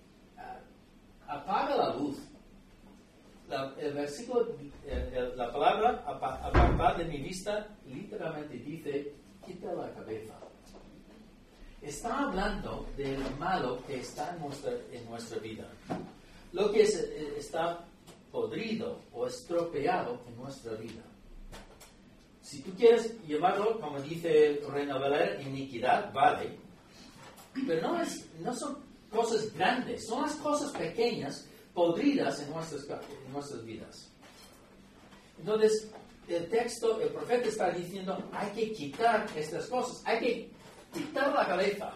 [1.27, 2.17] apaga la luz.
[3.51, 4.47] La, el versículo,
[5.37, 9.13] la palabra apa- apartar de mi vista literalmente dice
[9.45, 10.35] quita la cabeza.
[11.83, 15.65] Está hablando del malo que está en nuestra, en nuestra vida.
[16.53, 17.85] Lo que es- eh, está
[18.31, 21.03] podrido o estropeado en nuestra vida.
[22.43, 26.57] Si tú quieres llevarlo, como dice Reina Valera, iniquidad, vale,
[27.67, 28.79] pero no, es, no son
[29.11, 34.09] cosas grandes, son las cosas pequeñas, podridas en nuestras, en nuestras vidas.
[35.39, 35.91] Entonces,
[36.29, 40.51] el texto, el profeta está diciendo, hay que quitar estas cosas, hay que
[40.93, 41.93] quitar la cabeza,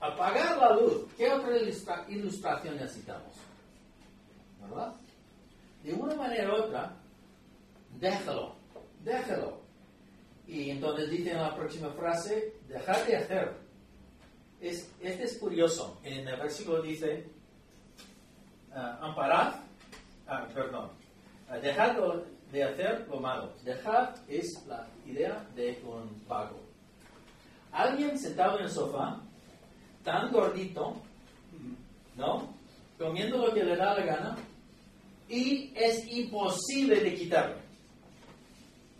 [0.00, 1.06] apagar la luz.
[1.16, 3.34] ¿Qué otra ilustra- ilustración necesitamos?
[4.60, 4.94] ¿Verdad?
[5.82, 6.96] De una manera u otra,
[7.98, 8.56] déjalo,
[9.02, 9.60] déjalo.
[10.46, 13.56] Y entonces dice en la próxima frase, dejar de hacer.
[14.60, 15.98] Es, este es curioso.
[16.04, 17.26] En el versículo dice,
[18.74, 19.54] ah, amparad,
[20.26, 20.90] ah, perdón,
[21.48, 23.50] ah, dejad lo- de hacer lo malo.
[23.64, 26.60] Dejar es la idea de un vago.
[27.72, 29.18] Alguien sentado en el sofá,
[30.04, 30.96] tan gordito,
[32.14, 32.52] ¿no?
[32.98, 34.36] Comiendo lo que le da la gana,
[35.30, 37.56] y es imposible de quitarlo.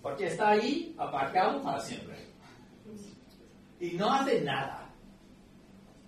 [0.01, 2.17] Porque está ahí aparcado para siempre.
[3.81, 4.82] Y no hace nada.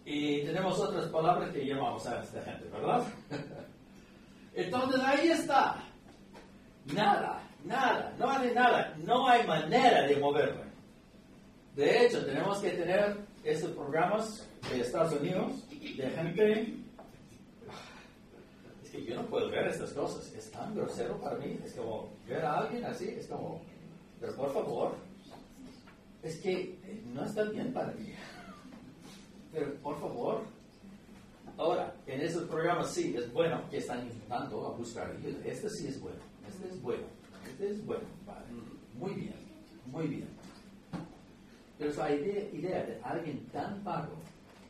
[0.05, 3.05] Y tenemos otras palabras que llamamos a esta gente, ¿verdad?
[4.55, 5.83] Entonces ahí está.
[6.93, 8.95] Nada, nada, no hace nada.
[8.99, 10.63] No hay manera de moverlo.
[11.75, 16.75] De hecho, tenemos que tener estos programas de Estados Unidos de gente...
[18.85, 20.33] Es que yo no puedo ver estas cosas.
[20.35, 21.59] Es tan grosero para mí.
[21.65, 23.09] Es como ver a alguien así.
[23.09, 23.63] Es como...
[24.21, 24.95] Pero por favor.
[26.23, 26.79] Es que
[27.13, 28.15] no está bien para mí.
[29.55, 30.43] Pero por favor.
[31.57, 35.15] Ahora, en esos programas sí es bueno que están intentando buscar.
[35.45, 36.19] Este sí es bueno.
[36.49, 37.05] Este es bueno.
[37.49, 38.03] Este es bueno.
[38.27, 38.47] Vale.
[38.99, 39.35] Muy bien.
[39.87, 40.29] Muy bien.
[41.79, 44.17] Pero esa idea, idea de alguien tan vago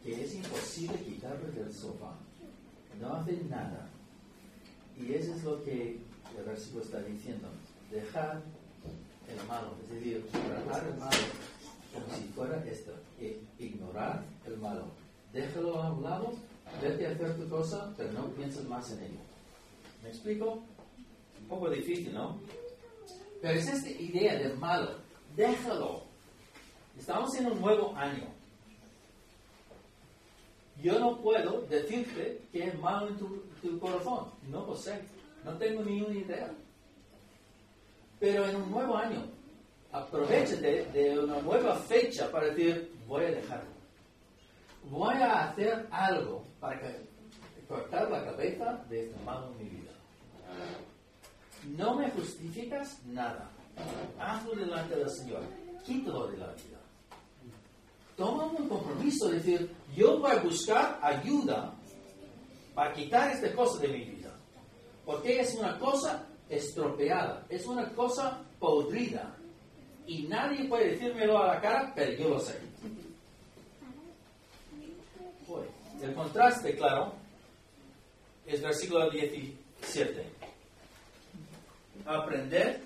[0.03, 2.14] que es imposible quitarlo del sofá,
[3.01, 3.88] no hace nada.
[4.99, 5.99] Y eso es lo que
[6.37, 7.49] el versículo está diciendo.
[7.90, 8.42] Dejar
[9.29, 11.16] el malo, es decir, tratar el malo
[11.94, 12.92] como si fuera esto,
[13.59, 14.87] ignorar el malo.
[15.33, 16.33] Déjalo a un lado,
[16.83, 19.20] vete a hacer tu cosa, pero no pienses más en ello.
[20.02, 20.62] ¿Me explico?
[21.40, 22.38] Un poco difícil, ¿no?
[23.40, 24.98] Pero es esta idea del malo.
[25.37, 26.02] Déjalo.
[26.98, 28.26] Estamos en un nuevo año.
[30.83, 34.30] Yo no puedo decirte que es malo en tu, tu corazón.
[34.48, 35.00] No lo sé.
[35.44, 36.50] No tengo ni una idea.
[38.18, 39.34] Pero en un nuevo año,
[39.94, 43.70] aprovechate de una nueva fecha para decir, voy a dejarlo.
[44.90, 46.80] Voy a hacer algo para
[47.68, 49.92] cortar la cabeza de este malo en mi vida.
[51.76, 53.48] No me justificas nada.
[54.18, 55.42] Hazlo delante del Señor.
[55.85, 56.78] Quítalo de la vida.
[58.16, 61.72] Toma un compromiso de decir, yo voy a buscar ayuda
[62.74, 64.30] para quitar esta cosa de mi vida.
[65.07, 69.37] Porque es una cosa estropeada, es una cosa podrida.
[70.06, 72.58] Y nadie puede decírmelo a la cara, pero yo lo sé.
[75.46, 75.68] Pues,
[76.02, 77.14] el contraste, claro,
[78.46, 80.26] es versículo 17.
[82.04, 82.80] Aprender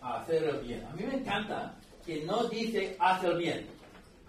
[0.00, 0.84] a hacer el bien.
[0.86, 1.74] A mí me encanta
[2.06, 3.66] que no dice haz el bien,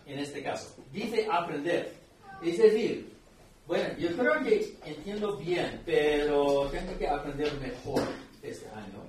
[0.06, 0.76] en este caso.
[0.92, 1.94] Dice aprender.
[2.44, 3.10] Es decir,
[3.66, 8.04] bueno, yo creo que entiendo bien, pero tengo que aprender mejor
[8.42, 9.04] este año.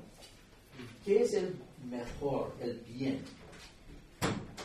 [1.04, 3.22] ¿Qué es el mejor, el bien?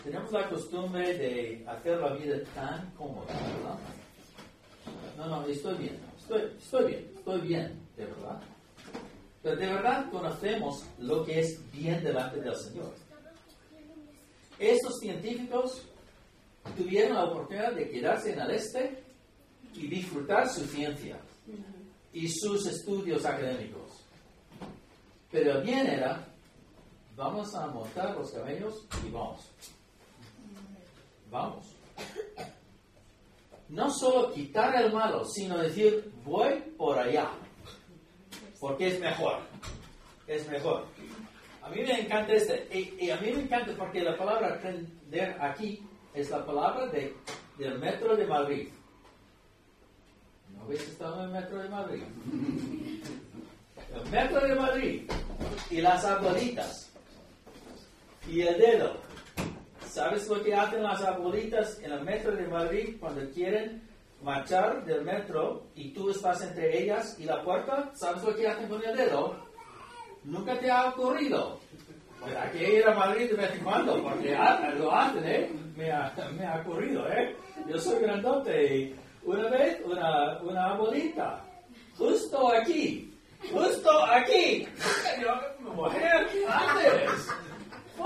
[0.03, 3.79] Tenemos la costumbre de hacer la vida tan cómoda, ¿verdad?
[5.17, 8.41] No, no, estoy bien, estoy, estoy bien, estoy bien, de verdad.
[9.43, 12.93] Pero de verdad conocemos lo que es bien delante del Señor.
[14.58, 15.82] Estos científicos
[16.77, 19.03] tuvieron la oportunidad de quedarse en el este
[19.73, 21.17] y disfrutar su ciencia
[22.12, 24.05] y sus estudios académicos.
[25.32, 26.27] Pero el bien era,
[27.19, 29.51] vamos a montar los camellos y vamos.
[31.29, 31.65] Vamos.
[33.67, 37.29] No solo quitar el malo, sino decir, voy por allá,
[38.60, 39.41] porque es mejor.
[40.27, 40.86] Es mejor.
[41.62, 45.86] A mí me encanta este, y, a mí me encanta porque la palabra aprender aquí
[46.13, 47.13] es la palabra de,
[47.58, 48.69] del metro de Madrid.
[50.55, 52.03] ¿No habéis estado en el metro de Madrid?
[53.93, 55.12] El metro de Madrid
[55.69, 56.88] y las abuelitas
[58.30, 58.94] y el dedo.
[59.88, 63.82] ¿Sabes lo que hacen las abuelitas en el metro de Madrid cuando quieren
[64.22, 67.92] marchar del metro y tú estás entre ellas y la puerta?
[67.96, 69.36] ¿Sabes lo que hacen con el dedo?
[70.24, 71.60] Nunca te ha ocurrido.
[72.20, 74.38] Pues hay que ir a Madrid de vez en cuando, porque
[74.78, 75.52] lo hacen, ¿eh?
[75.76, 77.36] Me ha, me ha ocurrido, ¿eh?
[77.68, 81.42] Yo soy grandote y una vez una, una abuelita,
[81.98, 83.12] justo aquí,
[83.52, 84.68] justo aquí.
[85.22, 86.46] Yo, mujer, ¿qué?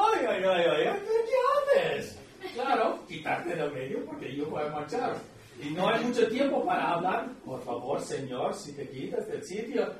[0.06, 2.20] Ay, ay, ay, ay, ¿qué haces?
[2.54, 5.16] Claro, quitarte del medio porque yo voy a marchar.
[5.62, 7.30] Y no hay mucho tiempo para hablar.
[7.46, 9.94] Por favor, señor, si te quitas del sitio.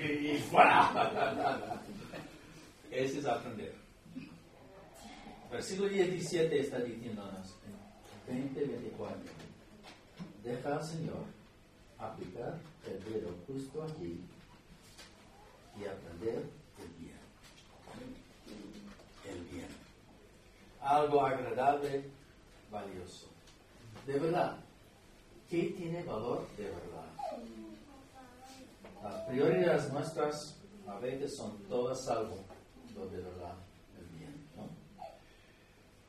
[0.00, 0.90] Y, fuera.
[2.90, 3.74] Ese es aprender.
[5.50, 7.54] Versículo 17 está diciéndonos,
[8.26, 9.16] 20, 24.
[10.42, 11.24] Deja al Señor
[11.98, 14.20] aplicar el dedo justo aquí
[15.80, 16.42] y aprender
[16.78, 17.18] el bien.
[19.24, 19.68] El bien.
[20.84, 22.04] Algo agradable,
[22.70, 23.28] valioso.
[24.06, 24.58] De verdad,
[25.48, 27.04] ¿qué tiene valor de verdad?
[29.02, 31.98] Las prioridades nuestras a veces son todas
[32.94, 33.54] lo de verdad,
[34.18, 34.46] bien.
[34.56, 34.68] ¿no?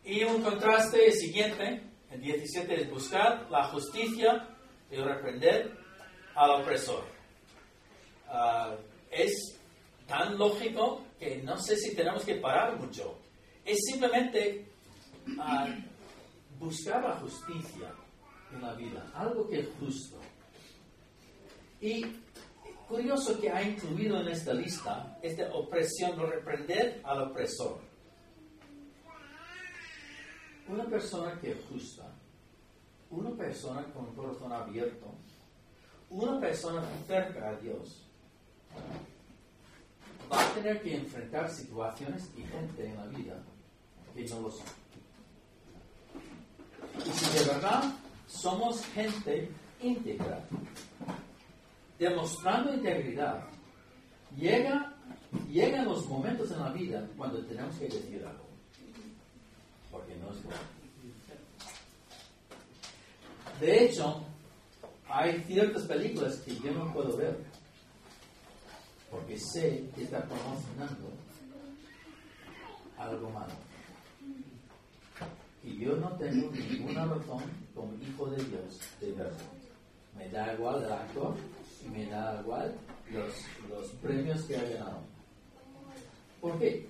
[0.03, 4.47] Y un contraste siguiente, el 17 es buscar la justicia
[4.91, 5.71] y reprender
[6.35, 7.05] al opresor.
[8.27, 8.75] Ah,
[9.09, 9.57] es
[10.05, 13.17] tan lógico que no sé si tenemos que parar mucho.
[13.65, 14.67] Es simplemente
[15.39, 15.67] ah,
[16.59, 17.91] buscar la justicia
[18.53, 20.19] en la vida, algo que es justo.
[21.81, 22.05] Y
[22.87, 27.79] curioso que ha incluido en esta lista esta opresión, no reprender al opresor.
[30.67, 32.05] Una persona que es justa,
[33.09, 35.11] una persona con corazón abierto,
[36.11, 38.03] una persona cerca a Dios,
[40.31, 43.43] va a tener que enfrentar situaciones y gente en la vida
[44.27, 44.65] no lo son.
[47.05, 47.83] Y si de verdad
[48.27, 49.49] somos gente
[49.81, 50.43] íntegra,
[51.99, 53.43] demostrando integridad,
[54.35, 54.93] llega,
[55.49, 58.45] llegan los momentos en la vida cuando tenemos que decir algo.
[59.91, 60.75] Porque no es bueno.
[63.59, 64.23] De hecho,
[65.07, 67.37] hay ciertas películas que yo no puedo ver.
[69.09, 71.09] Porque sé que está promocionando
[72.97, 73.53] algo malo.
[75.65, 77.43] Y yo no tengo ninguna razón
[77.73, 79.37] como hijo de Dios de verlo.
[80.15, 81.35] Me da igual el actor
[81.83, 82.75] y me da igual
[83.11, 83.33] los,
[83.69, 84.99] los premios que ha ganado.
[86.39, 86.87] ¿Por qué?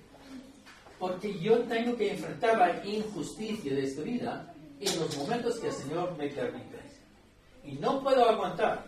[0.98, 5.72] Porque yo tengo que enfrentar la injusticia de esta vida en los momentos que el
[5.72, 6.76] Señor me permite.
[7.64, 8.84] Y no puedo aguantar.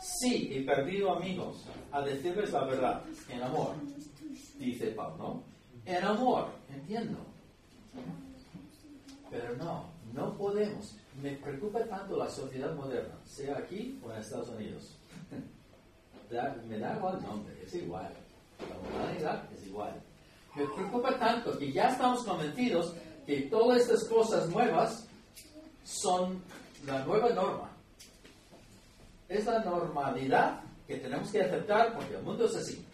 [0.00, 3.74] Sí, he perdido amigos a decirles la verdad en amor,
[4.58, 5.42] dice Pablo,
[5.84, 7.18] en amor, entiendo.
[9.30, 10.96] Pero no, no podemos.
[11.22, 14.96] Me preocupa tanto la sociedad moderna, sea aquí o en Estados Unidos.
[16.68, 18.12] Me da igual el nombre, es igual.
[18.68, 20.00] La moralidad es igual.
[20.54, 22.94] Me preocupa tanto que ya estamos convencidos
[23.26, 25.06] que todas estas cosas nuevas
[25.84, 26.42] son
[26.86, 27.70] la nueva norma.
[29.28, 32.84] Es la normalidad que tenemos que aceptar porque el mundo es así.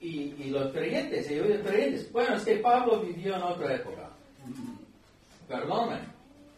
[0.00, 4.03] Y, y los creyentes, y digo creyentes, bueno, es que Pablo vivió en otra época.
[5.48, 6.00] Perdóname,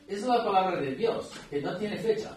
[0.06, 2.36] esa es la palabra de Dios, que no tiene fecha.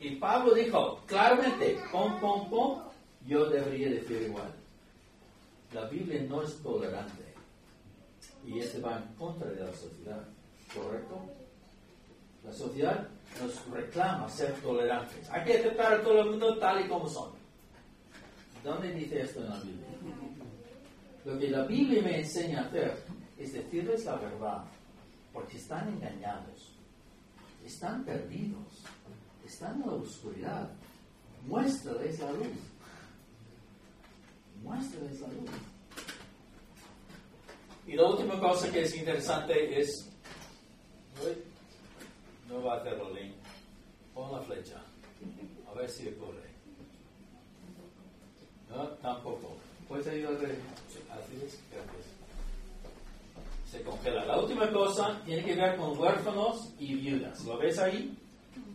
[0.00, 2.82] Y Pablo dijo claramente, pom, pom, pom,
[3.26, 4.52] yo debería decir igual.
[5.72, 7.22] La Biblia no es tolerante.
[8.44, 10.24] Y este va en contra de la sociedad,
[10.74, 11.20] ¿correcto?
[12.44, 13.08] La sociedad
[13.40, 15.30] nos reclama ser tolerantes.
[15.30, 17.30] Hay que aceptar a todo el mundo tal y como son.
[18.64, 19.86] ¿Dónde dice esto en la Biblia?
[21.24, 22.96] Lo que la Biblia me enseña a hacer
[23.42, 24.64] es decirles la verdad,
[25.32, 26.72] porque están engañados,
[27.64, 28.84] están perdidos,
[29.44, 30.70] están en la oscuridad.
[31.46, 32.46] Muéstrales la luz.
[34.62, 35.50] Muéstrales la luz.
[37.86, 40.08] Y la última cosa que es interesante es.
[41.24, 41.36] Uy,
[42.48, 43.34] no va a hacerlo, Link.
[44.14, 44.80] Pon la flecha.
[45.68, 46.52] A ver si ocurre.
[48.70, 49.56] No, tampoco.
[49.88, 50.56] ¿Puedes ayudarle?
[51.10, 52.11] Así es, gracias.
[53.72, 54.26] Se congela.
[54.26, 57.42] La última cosa tiene que ver con huérfanos y viudas.
[57.46, 58.14] ¿Lo ves ahí?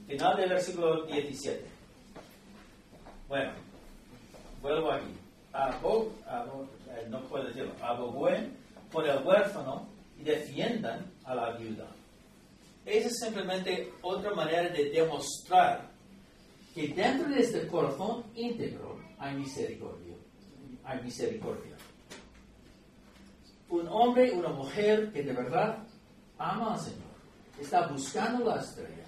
[0.08, 1.64] Final del versículo 17.
[3.28, 3.52] Bueno,
[4.60, 5.14] vuelvo aquí.
[5.54, 7.74] Abo, abo- eh, no puedo decirlo.
[7.80, 8.58] Abogüen
[8.92, 9.88] por el huérfano
[10.20, 11.86] y defiendan a la viuda.
[12.84, 15.92] Esa es simplemente otra manera de demostrar
[16.74, 20.16] que dentro de este corazón íntegro hay misericordia.
[20.86, 21.77] Hay misericordia.
[23.70, 25.78] Un hombre, una mujer que de verdad
[26.38, 27.02] ama al Señor,
[27.60, 29.06] está buscando la estrella,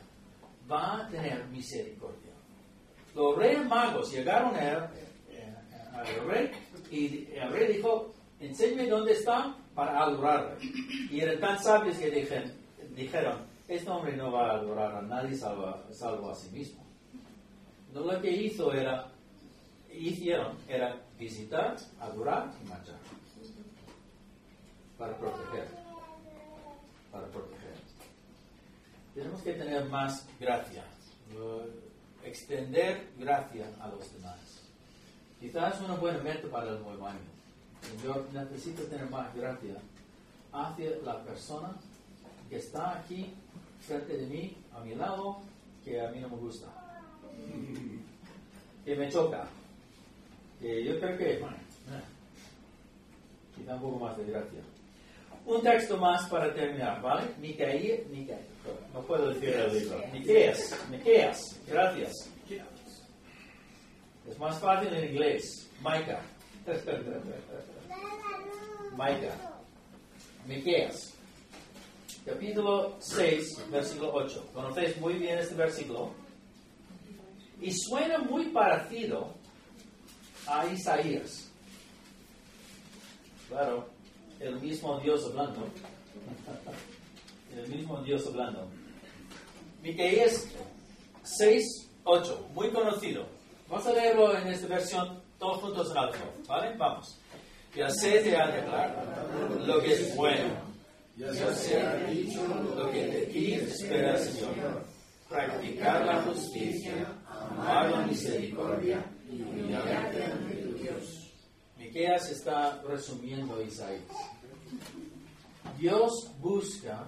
[0.70, 2.34] va a tener misericordia.
[3.16, 4.90] Los reyes magos llegaron al
[6.28, 6.52] rey
[6.92, 10.58] y el rey dijo, enséñame dónde está para adorarle.
[11.10, 12.52] Y eran tan sabios que dijeron,
[12.96, 16.84] dijeron este hombre no va a adorar a nadie salvo, salvo a sí mismo.
[17.94, 19.12] Lo que hizo era,
[19.94, 22.96] hicieron era visitar, adorar y marchar.
[25.00, 25.68] Para proteger.
[27.10, 27.76] Para proteger.
[29.16, 30.84] Tenemos que tener más gracia.
[32.26, 34.38] extender gracia a los demás.
[35.40, 37.20] Quizás es una buena meta para el nuevo año.
[38.04, 39.76] Yo necesito tener más gracia
[40.52, 41.72] hacia la persona
[42.50, 43.34] que está aquí
[43.80, 45.40] frente de mí, a mi lado,
[45.86, 46.68] que a mí no me gusta.
[48.86, 49.46] Que me choca.
[50.60, 52.02] Que yo creo que, bueno, eh,
[53.56, 54.62] quizá un poco más de gracia.
[55.46, 57.28] Un texto más para terminar, ¿vale?
[57.40, 58.38] Micaí, Micaí,
[58.94, 60.04] no puedo decir el libro.
[60.14, 62.30] Miqueas, Miqueas, gracias.
[64.30, 65.68] Es más fácil en inglés.
[65.82, 66.22] Micah.
[68.96, 69.36] Micah.
[70.46, 71.14] Miqueas.
[72.26, 74.50] Capítulo 6, versículo 8.
[74.54, 76.14] Conocéis muy bien este versículo.
[77.60, 79.34] Y suena muy parecido
[80.46, 81.50] a Isaías.
[83.48, 83.90] Claro,
[84.40, 85.68] el mismo Dios hablando.
[87.56, 88.68] El mismo Dios hablando.
[89.82, 90.48] Miqueas
[91.24, 92.50] 6, 8.
[92.54, 93.26] Muy conocido.
[93.70, 96.18] Vamos a leerlo en esta versión todos juntos en alto.
[96.48, 96.76] ¿Vale?
[96.78, 97.20] Vamos.
[97.76, 100.70] Ya sé te ha declarado lo que es bueno.
[101.16, 102.42] Ya sé ha dicho
[102.76, 104.86] lo que de ti espera el Señor.
[105.28, 111.29] Practicar la justicia, amar la misericordia y humillarte ante tu Dios.
[111.94, 114.04] Miqueas está resumiendo Isaías.
[115.80, 117.08] Dios busca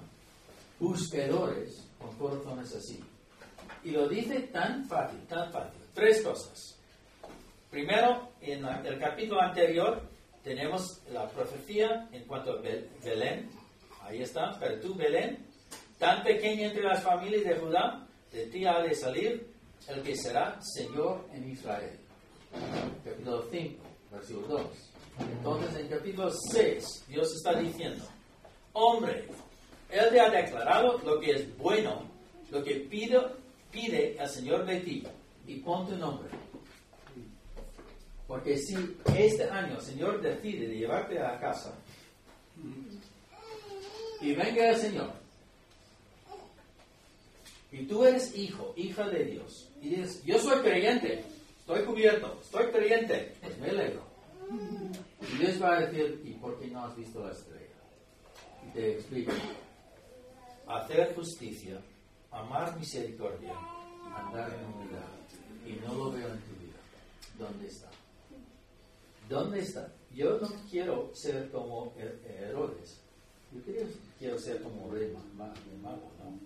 [0.80, 3.00] buscadores con corazones así.
[3.84, 5.80] Y lo dice tan fácil, tan fácil.
[5.94, 6.76] Tres cosas.
[7.70, 10.02] Primero, en el capítulo anterior
[10.44, 13.52] tenemos la profecía en cuanto a Bel- Belén.
[14.02, 14.58] Ahí está.
[14.60, 15.46] Pero tú, Belén,
[16.00, 19.48] tan pequeña entre las familias de Judá, de ti ha de salir
[19.88, 22.00] el que será Señor en Israel.
[23.06, 24.62] Capítulo 5, versículo 2.
[25.20, 28.06] Entonces, en capítulo 6, Dios está diciendo,
[28.74, 29.28] hombre,
[29.90, 32.04] Él te ha declarado lo que es bueno,
[32.50, 33.20] lo que pide,
[33.72, 35.04] pide el Señor de ti,
[35.48, 36.30] y pon tu nombre.
[38.28, 38.76] Porque si
[39.16, 41.74] este año el Señor decide de llevarte a casa,
[44.22, 45.12] y venga el Señor,
[47.72, 51.24] y tú eres hijo, hija de Dios, y dices, yo soy creyente,
[51.74, 54.04] estoy cubierto, estoy creyente, pues me alegro.
[55.40, 57.68] Dios va a decir, ¿y por qué no has visto la estrella?
[58.68, 59.32] Y te explico.
[60.68, 61.82] Hacer justicia,
[62.32, 63.54] amar misericordia,
[64.16, 65.08] andar en humildad.
[65.66, 66.80] Y no lo veo en tu vida.
[67.38, 67.90] ¿Dónde está?
[69.30, 69.94] ¿Dónde está?
[70.14, 73.00] Yo no quiero ser como Her- Herodes.
[73.54, 73.88] Yo quiero,
[74.20, 75.54] quiero ser como rey mago,
[76.20, 76.40] ¿no?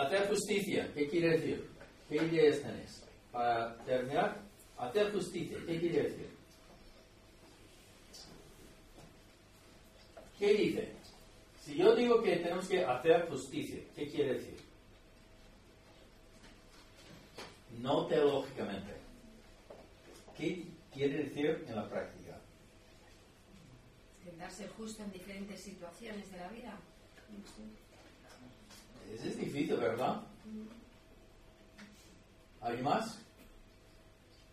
[0.00, 1.68] Hacer justicia, ¿qué quiere decir?
[2.08, 3.02] ¿Qué ideas tenés?
[3.32, 4.40] Para terminar,
[4.78, 6.30] hacer justicia, ¿qué quiere decir?
[10.38, 10.92] ¿Qué dice?
[11.64, 14.56] Si yo digo que tenemos que hacer justicia, ¿qué quiere decir?
[17.82, 18.94] No teológicamente.
[20.36, 20.64] ¿Qué
[20.94, 22.38] quiere decir en la práctica?
[24.20, 26.76] Intentar ser justo en diferentes situaciones de la vida.
[29.12, 30.22] Eso es difícil, ¿verdad?
[32.68, 33.18] ¿Alguien más?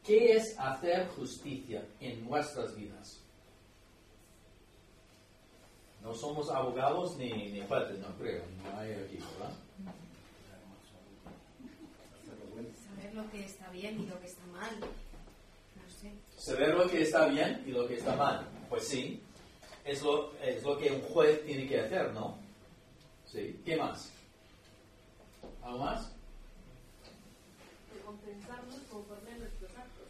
[0.06, 3.20] ¿Qué es hacer justicia en nuestras vidas?
[6.02, 9.54] No somos abogados ni, ni jueces, no creo, no hay aquí, ¿verdad?
[12.88, 14.80] Saber lo que está bien y lo que está mal.
[14.80, 16.12] No sé.
[16.38, 18.48] Saber lo que está bien y lo que está mal.
[18.70, 19.22] Pues sí,
[19.84, 22.38] es lo, es lo que un juez tiene que hacer, ¿no?
[23.26, 23.60] Sí.
[23.66, 24.10] ¿Qué más?
[25.62, 26.15] ¿Algo más?
[28.06, 30.08] Recompensarnos conforme a nuestros actos.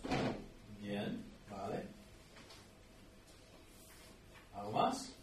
[0.82, 1.84] Bien, vale.
[4.54, 5.14] ¿Algo más?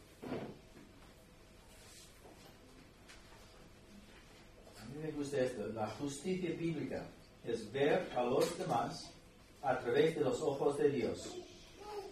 [4.81, 5.67] A mí me gusta esto.
[5.67, 7.05] La justicia bíblica
[7.45, 9.13] es ver a los demás
[9.61, 11.29] a través de los ojos de Dios.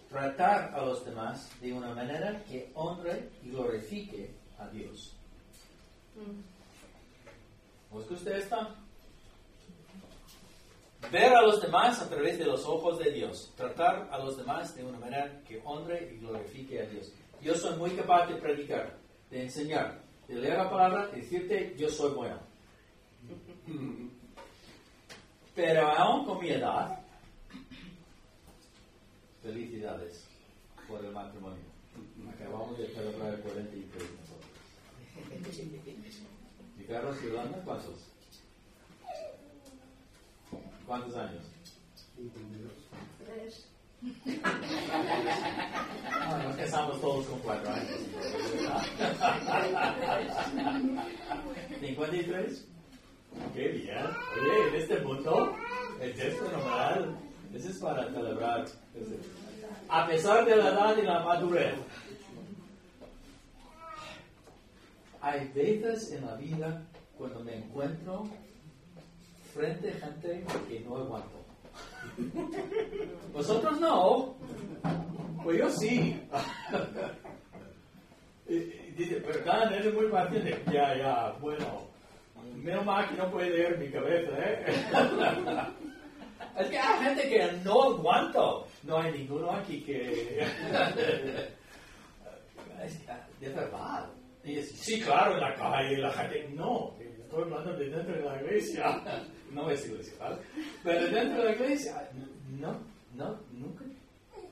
[0.09, 5.15] Tratar a los demás de una manera que honre y glorifique a Dios.
[7.91, 8.75] ¿Os gusta esta?
[11.09, 13.51] Ver a los demás a través de los ojos de Dios.
[13.55, 17.11] Tratar a los demás de una manera que honre y glorifique a Dios.
[17.41, 18.97] Yo soy muy capaz de predicar,
[19.29, 22.39] de enseñar, de leer la palabra y decirte yo soy bueno.
[25.55, 26.99] Pero aún con mi edad,
[29.41, 30.25] felicidades
[30.87, 31.63] por el matrimonio.
[32.33, 34.51] Acabamos de celebrar el 43 nosotros.
[36.79, 38.10] ¿Y Carlos y Yolanda cuántos?
[40.91, 41.45] ¿Cuántos años?
[43.25, 43.65] Tres.
[46.11, 47.87] Ah, nos casamos todos con cuatro años.
[51.79, 52.65] ¿53?
[53.53, 53.97] Qué bien.
[54.35, 55.55] Oye, en este mundo
[56.01, 57.17] es esto fenomenal.
[57.53, 58.65] Eso es para celebrar.
[59.87, 61.75] A pesar de la edad y la madurez.
[65.21, 66.85] Hay veces en la vida
[67.17, 68.29] cuando me encuentro
[69.51, 71.41] frente a gente que no aguanto.
[73.33, 74.35] Vosotros no.
[75.43, 76.21] Pues yo sí.
[78.47, 80.61] Dice, pero Dan, eres muy paciente.
[80.71, 81.89] Ya, ya, bueno.
[82.55, 84.65] Menos mal que no puede leer mi cabeza, ¿eh?
[86.59, 88.67] Es que hay gente que no aguanto.
[88.83, 90.45] No hay ninguno aquí que...
[92.83, 94.09] Es que, De verdad.
[94.43, 96.49] Y dice, sí, claro, en la calle, la gente...
[96.49, 96.95] No,
[97.31, 99.25] estoy hablando de dentro de la iglesia.
[99.51, 100.37] No es iglesia, ¿vale?
[100.81, 102.09] Pero dentro de la iglesia,
[102.57, 102.73] no,
[103.15, 103.83] no, nunca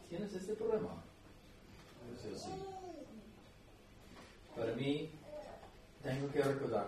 [0.10, 0.90] tienes este problema.
[2.18, 2.50] Eso sí.
[4.58, 5.10] Para mí,
[6.04, 6.88] tengo que recordar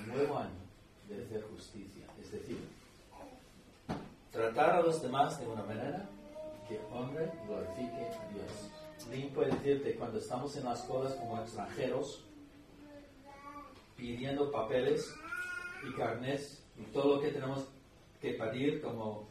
[0.00, 0.62] el nuevo año
[1.10, 2.06] de hacer justicia.
[2.22, 2.56] Es decir,
[4.30, 6.08] tratar a los demás de una manera
[6.66, 9.10] que honre y glorifique a Dios.
[9.10, 12.24] Lynn puede decirte, cuando estamos en las colas como extranjeros,
[13.96, 15.14] pidiendo papeles
[15.86, 17.68] y carnés y todo lo que tenemos
[18.20, 19.28] que pedir, como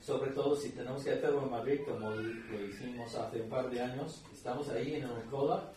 [0.00, 3.80] sobre todo si tenemos que hacerlo en Madrid, como lo hicimos hace un par de
[3.80, 5.72] años, estamos ahí en una cola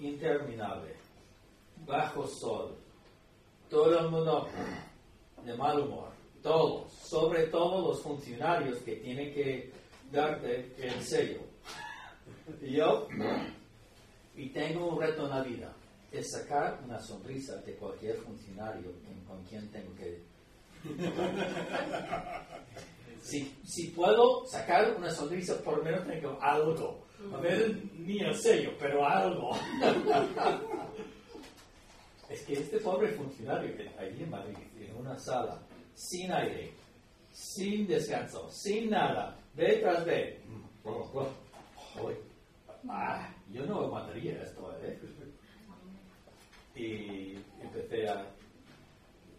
[0.00, 0.96] interminable,
[1.86, 2.76] bajo sol,
[3.68, 4.48] todo el mundo
[5.44, 6.10] de mal humor,
[6.42, 9.72] todos, sobre todo los funcionarios que tienen que
[10.10, 11.40] darte el sello.
[12.60, 13.06] Y yo,
[14.34, 15.72] y tengo un reto en la vida,
[16.12, 18.92] es sacar una sonrisa de cualquier funcionario
[19.26, 20.22] con quien tengo que...
[23.22, 27.06] Si, si puedo sacar una sonrisa, por lo menos tengo algo.
[27.34, 29.50] A ver, ni el sello, pero algo.
[32.30, 35.60] Es que este pobre funcionario que allí en Madrid, en una sala,
[35.96, 36.72] sin aire,
[37.32, 40.40] sin descanso, sin nada, ve tras ve.
[40.84, 42.16] Joder.
[42.88, 44.98] Ah, yo no aguantaría esto, ¿eh?
[46.80, 48.22] Y empecé a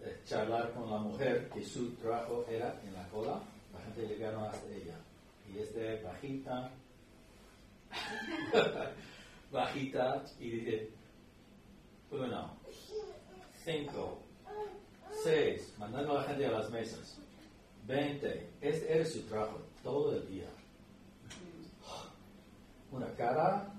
[0.03, 3.41] eh, charlar con la mujer que su trabajo era en la cola,
[3.73, 4.95] la gente llegaron hasta ella.
[5.51, 6.71] Y este bajita,
[9.51, 10.89] bajita, y dice,
[12.11, 12.57] uno,
[13.65, 14.19] cinco,
[15.23, 17.17] seis, mandando a la gente a las mesas,
[17.87, 20.49] veinte, este era su trabajo todo el día.
[22.91, 23.73] Una cara.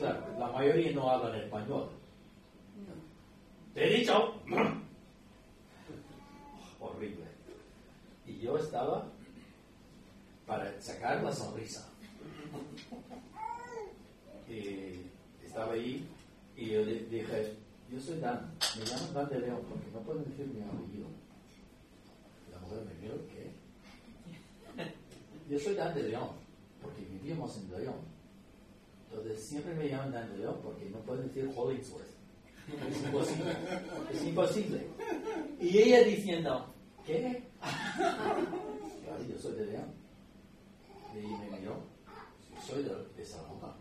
[0.00, 1.90] Claro, la mayoría no hablan español.
[3.74, 4.34] Te he dicho.
[6.80, 7.26] Horrible.
[8.26, 9.06] Y yo estaba
[10.46, 11.86] para sacar la sonrisa.
[15.44, 16.08] Estaba ahí
[16.56, 17.56] y yo dije,
[17.90, 21.08] yo soy Dan, me llamo Dan de León porque no pueden decir mi apellido.
[22.50, 23.50] La mujer me miró, ¿qué?
[25.50, 26.30] Yo soy Dan de León
[26.80, 28.19] porque vivíamos en León.
[29.10, 32.06] Entonces siempre me llaman Dan León porque no pueden decir Hollingsworth.
[32.88, 33.56] Es imposible.
[34.12, 34.86] Es imposible.
[35.60, 36.72] Y ella diciendo,
[37.04, 37.42] ¿qué?
[39.28, 39.92] Yo soy de León.
[41.14, 41.82] Y me miró,
[42.40, 43.74] "Sí, soy de, de Salamanca.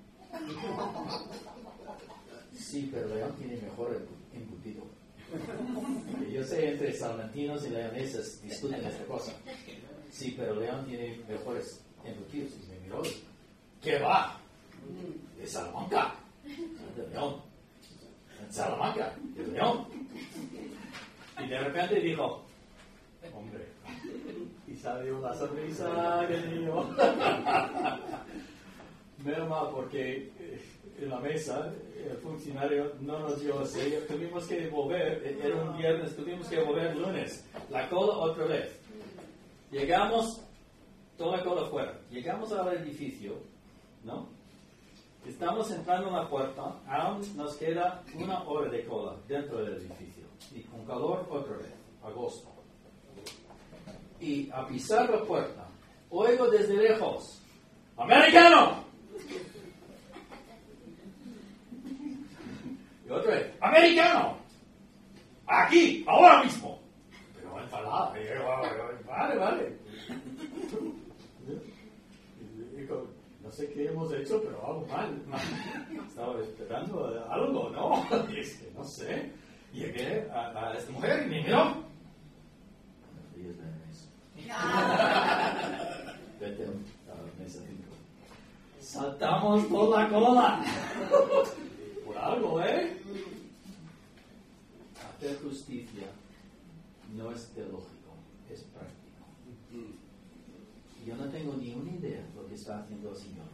[2.55, 4.01] Sí, pero León tiene mejor
[4.33, 4.83] embutido.
[6.31, 9.31] Yo sé, entre salmantinos y leoneses discuten esta cosa.
[10.11, 12.51] Sí, pero León tiene mejores embutidos.
[12.63, 13.03] Y me miró,
[13.81, 14.39] ¿qué va?
[15.37, 16.15] De Salamanca.
[16.95, 17.41] De León.
[18.41, 19.85] En Salamanca, de León.
[21.43, 22.43] Y de repente dijo,
[23.33, 23.65] hombre,
[24.67, 26.89] y salió la sonrisa que niño.
[29.23, 30.61] Menos mal porque eh,
[30.97, 35.77] en la mesa el funcionario no nos dio sello, tuvimos que devolver, eh, era un
[35.77, 38.79] viernes, tuvimos que devolver el lunes, la cola otra vez.
[39.71, 40.41] Llegamos,
[41.17, 43.33] toda la cola fuera, llegamos al edificio,
[44.03, 44.29] ¿no?
[45.25, 50.25] Estamos entrando en la puerta, aún nos queda una hora de cola dentro del edificio.
[50.53, 52.49] Y con calor otra vez, agosto.
[54.19, 55.67] Y a pisar la puerta,
[56.09, 57.41] oigo desde lejos,
[57.97, 58.83] ¡Americano!
[63.05, 64.37] Y otra vez, ¡Americano!
[65.47, 66.79] Aquí, ahora mismo.
[67.35, 68.19] Pero enfadada.
[68.21, 69.79] y yo, Vale, vale.
[72.39, 73.07] Y digo,
[73.49, 75.19] no sé qué hemos hecho, pero algo mal.
[76.07, 78.05] Estaba esperando algo, ¿no?
[78.31, 79.31] Y es que no sé.
[79.73, 81.73] Llegué a, a esta mujer y me miró.
[86.39, 86.67] Vete a
[87.41, 87.83] mesa 5.
[88.79, 90.63] Saltamos por la cola.
[92.05, 92.95] Por algo, ¿eh?
[95.17, 96.05] Hacer justicia
[97.15, 98.13] no es teológico,
[98.51, 98.98] es práctico.
[101.09, 103.47] Yo no tengo ni una idea de lo que está haciendo el Señor.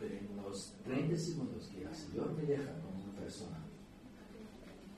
[0.00, 3.58] Pero en los 30 segundos que el Señor me deja con una persona,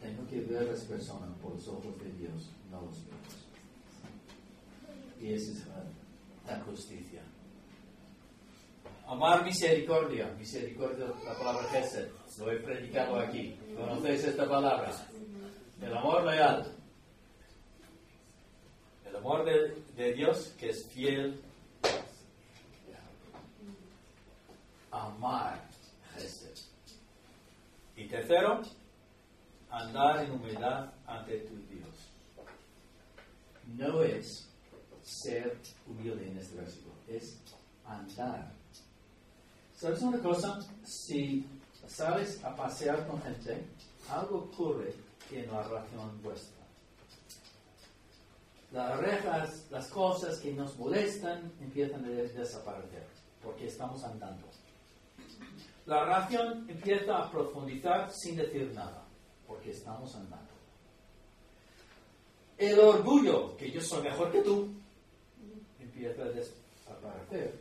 [0.00, 3.48] tengo que ver a esa persona por los ojos de Dios, no los míos.
[5.20, 7.22] Y esa es la, la justicia.
[9.04, 10.32] Amar misericordia.
[10.38, 12.10] Misericordia, la palabra Gesed.
[12.38, 13.58] Lo he predicado aquí.
[13.76, 14.92] ¿Conocéis esta palabra?
[15.82, 16.83] El amor leal.
[19.14, 21.40] El amor de, Dios que es fiel.
[24.90, 25.62] Amar.
[27.96, 28.62] Y tercero,
[29.70, 31.94] andar en humildad ante tu Dios.
[33.76, 34.48] No es
[35.00, 37.38] ser humilde en este versículo, es
[37.86, 38.50] andar.
[39.76, 40.58] ¿Sabes una cosa?
[40.84, 41.46] Si
[41.86, 43.64] sales a pasear con gente,
[44.10, 44.92] algo ocurre
[45.30, 46.63] en la relación vuestra.
[48.74, 53.06] Las rejas, las cosas que nos molestan empiezan a desaparecer
[53.40, 54.48] porque estamos andando.
[55.86, 59.04] La relación empieza a profundizar sin decir nada
[59.46, 60.50] porque estamos andando.
[62.58, 64.74] El orgullo, que yo soy mejor que tú,
[65.78, 67.54] empieza a desaparecer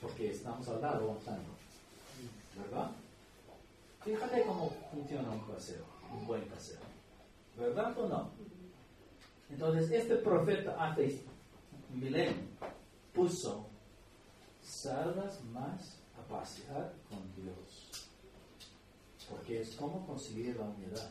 [0.00, 1.50] porque estamos al lado andando.
[2.56, 2.90] ¿Verdad?
[4.00, 6.80] Fíjate cómo funciona un paseo, un buen paseo.
[7.56, 8.51] ¿Verdad o no?
[9.52, 11.20] Entonces, este profeta hace
[11.92, 12.52] milenio
[13.12, 13.66] puso,
[14.62, 18.08] salgas más a pasear con Dios.
[19.28, 21.10] Porque es como conseguir la unidad.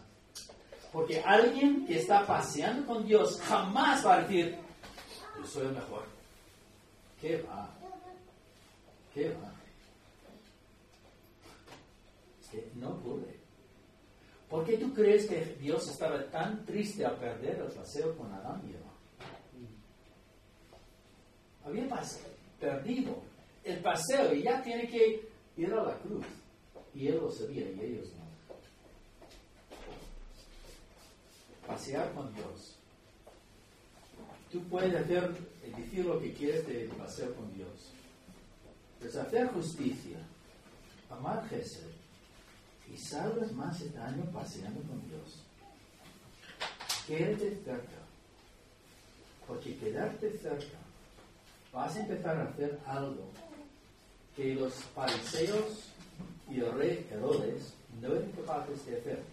[0.91, 4.57] Porque alguien que está paseando con Dios jamás va a decir,
[5.37, 6.03] yo soy el mejor.
[7.21, 7.69] ¿Qué va?
[9.13, 9.53] ¿Qué va?
[12.41, 13.40] Es que no ocurre.
[14.51, 18.61] ¿Por qué tú crees que Dios estaba tan triste al perder el paseo con Adán
[18.67, 18.91] y Eva?
[21.65, 22.19] Había pas-
[22.59, 23.15] perdido
[23.63, 26.25] el paseo y ya tiene que ir a la cruz.
[26.93, 28.21] Y él lo sabía y ellos no.
[31.65, 32.75] Pasear con Dios
[34.51, 35.31] tú puedes hacer,
[35.77, 37.93] decir lo que quieres de paseo con Dios.
[38.99, 40.17] Pues hacer justicia,
[41.09, 41.85] amar Jesús
[42.91, 45.43] y salvas más este año paseando con Dios.
[47.07, 48.01] Quédate cerca,
[49.47, 50.77] porque quedarte cerca
[51.73, 53.29] vas a empezar a hacer algo
[54.35, 55.85] que los fariseos
[56.49, 59.23] y el rey Herodes no eran capaces de hacer,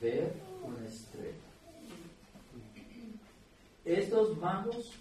[0.00, 0.32] ver
[0.62, 1.34] una estrella.
[3.84, 4.92] Estos magos,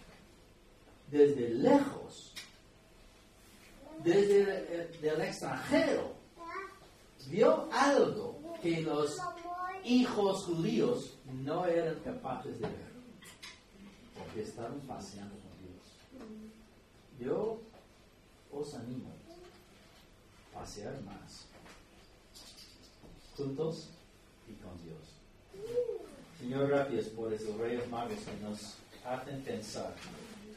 [1.11, 2.33] desde lejos,
[4.03, 6.13] desde el, el extranjero,
[7.29, 9.17] vio algo que los
[9.83, 11.13] hijos judíos
[11.43, 12.91] no eran capaces de ver,
[14.17, 15.83] porque estaban paseando con Dios.
[17.19, 17.59] Yo
[18.51, 19.09] os animo
[20.53, 21.45] a pasear más,
[23.37, 23.89] juntos
[24.47, 25.67] y con Dios.
[26.39, 29.93] Señor, gracias por esos reyes magos que nos hacen pensar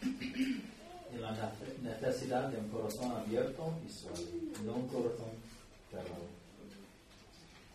[0.02, 4.24] en la nece- necesidad de un corazón abierto y suave,
[4.64, 5.30] no un corazón
[5.90, 6.37] cerrado.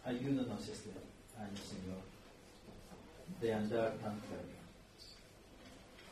[0.05, 0.89] Ayúdanos este
[1.37, 2.01] año, Señor,
[3.39, 4.53] de andar tan cerca.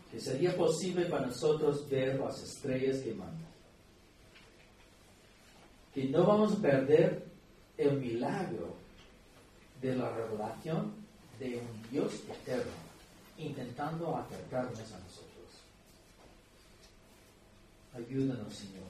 [0.10, 3.52] Que sería posible para nosotros ver las estrellas que mandan.
[5.94, 7.26] Que no vamos a perder
[7.78, 8.76] el milagro
[9.82, 10.94] de la revelación
[11.38, 12.72] de un Dios eterno,
[13.38, 15.32] intentando acercarnos a nosotros.
[17.94, 18.88] Ayúdanos, Señor,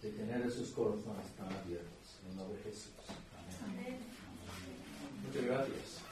[0.00, 1.90] de tener esos corazones tan abiertos.
[2.24, 2.92] En el nombre de Jesús.
[5.26, 6.09] Muchas gracias.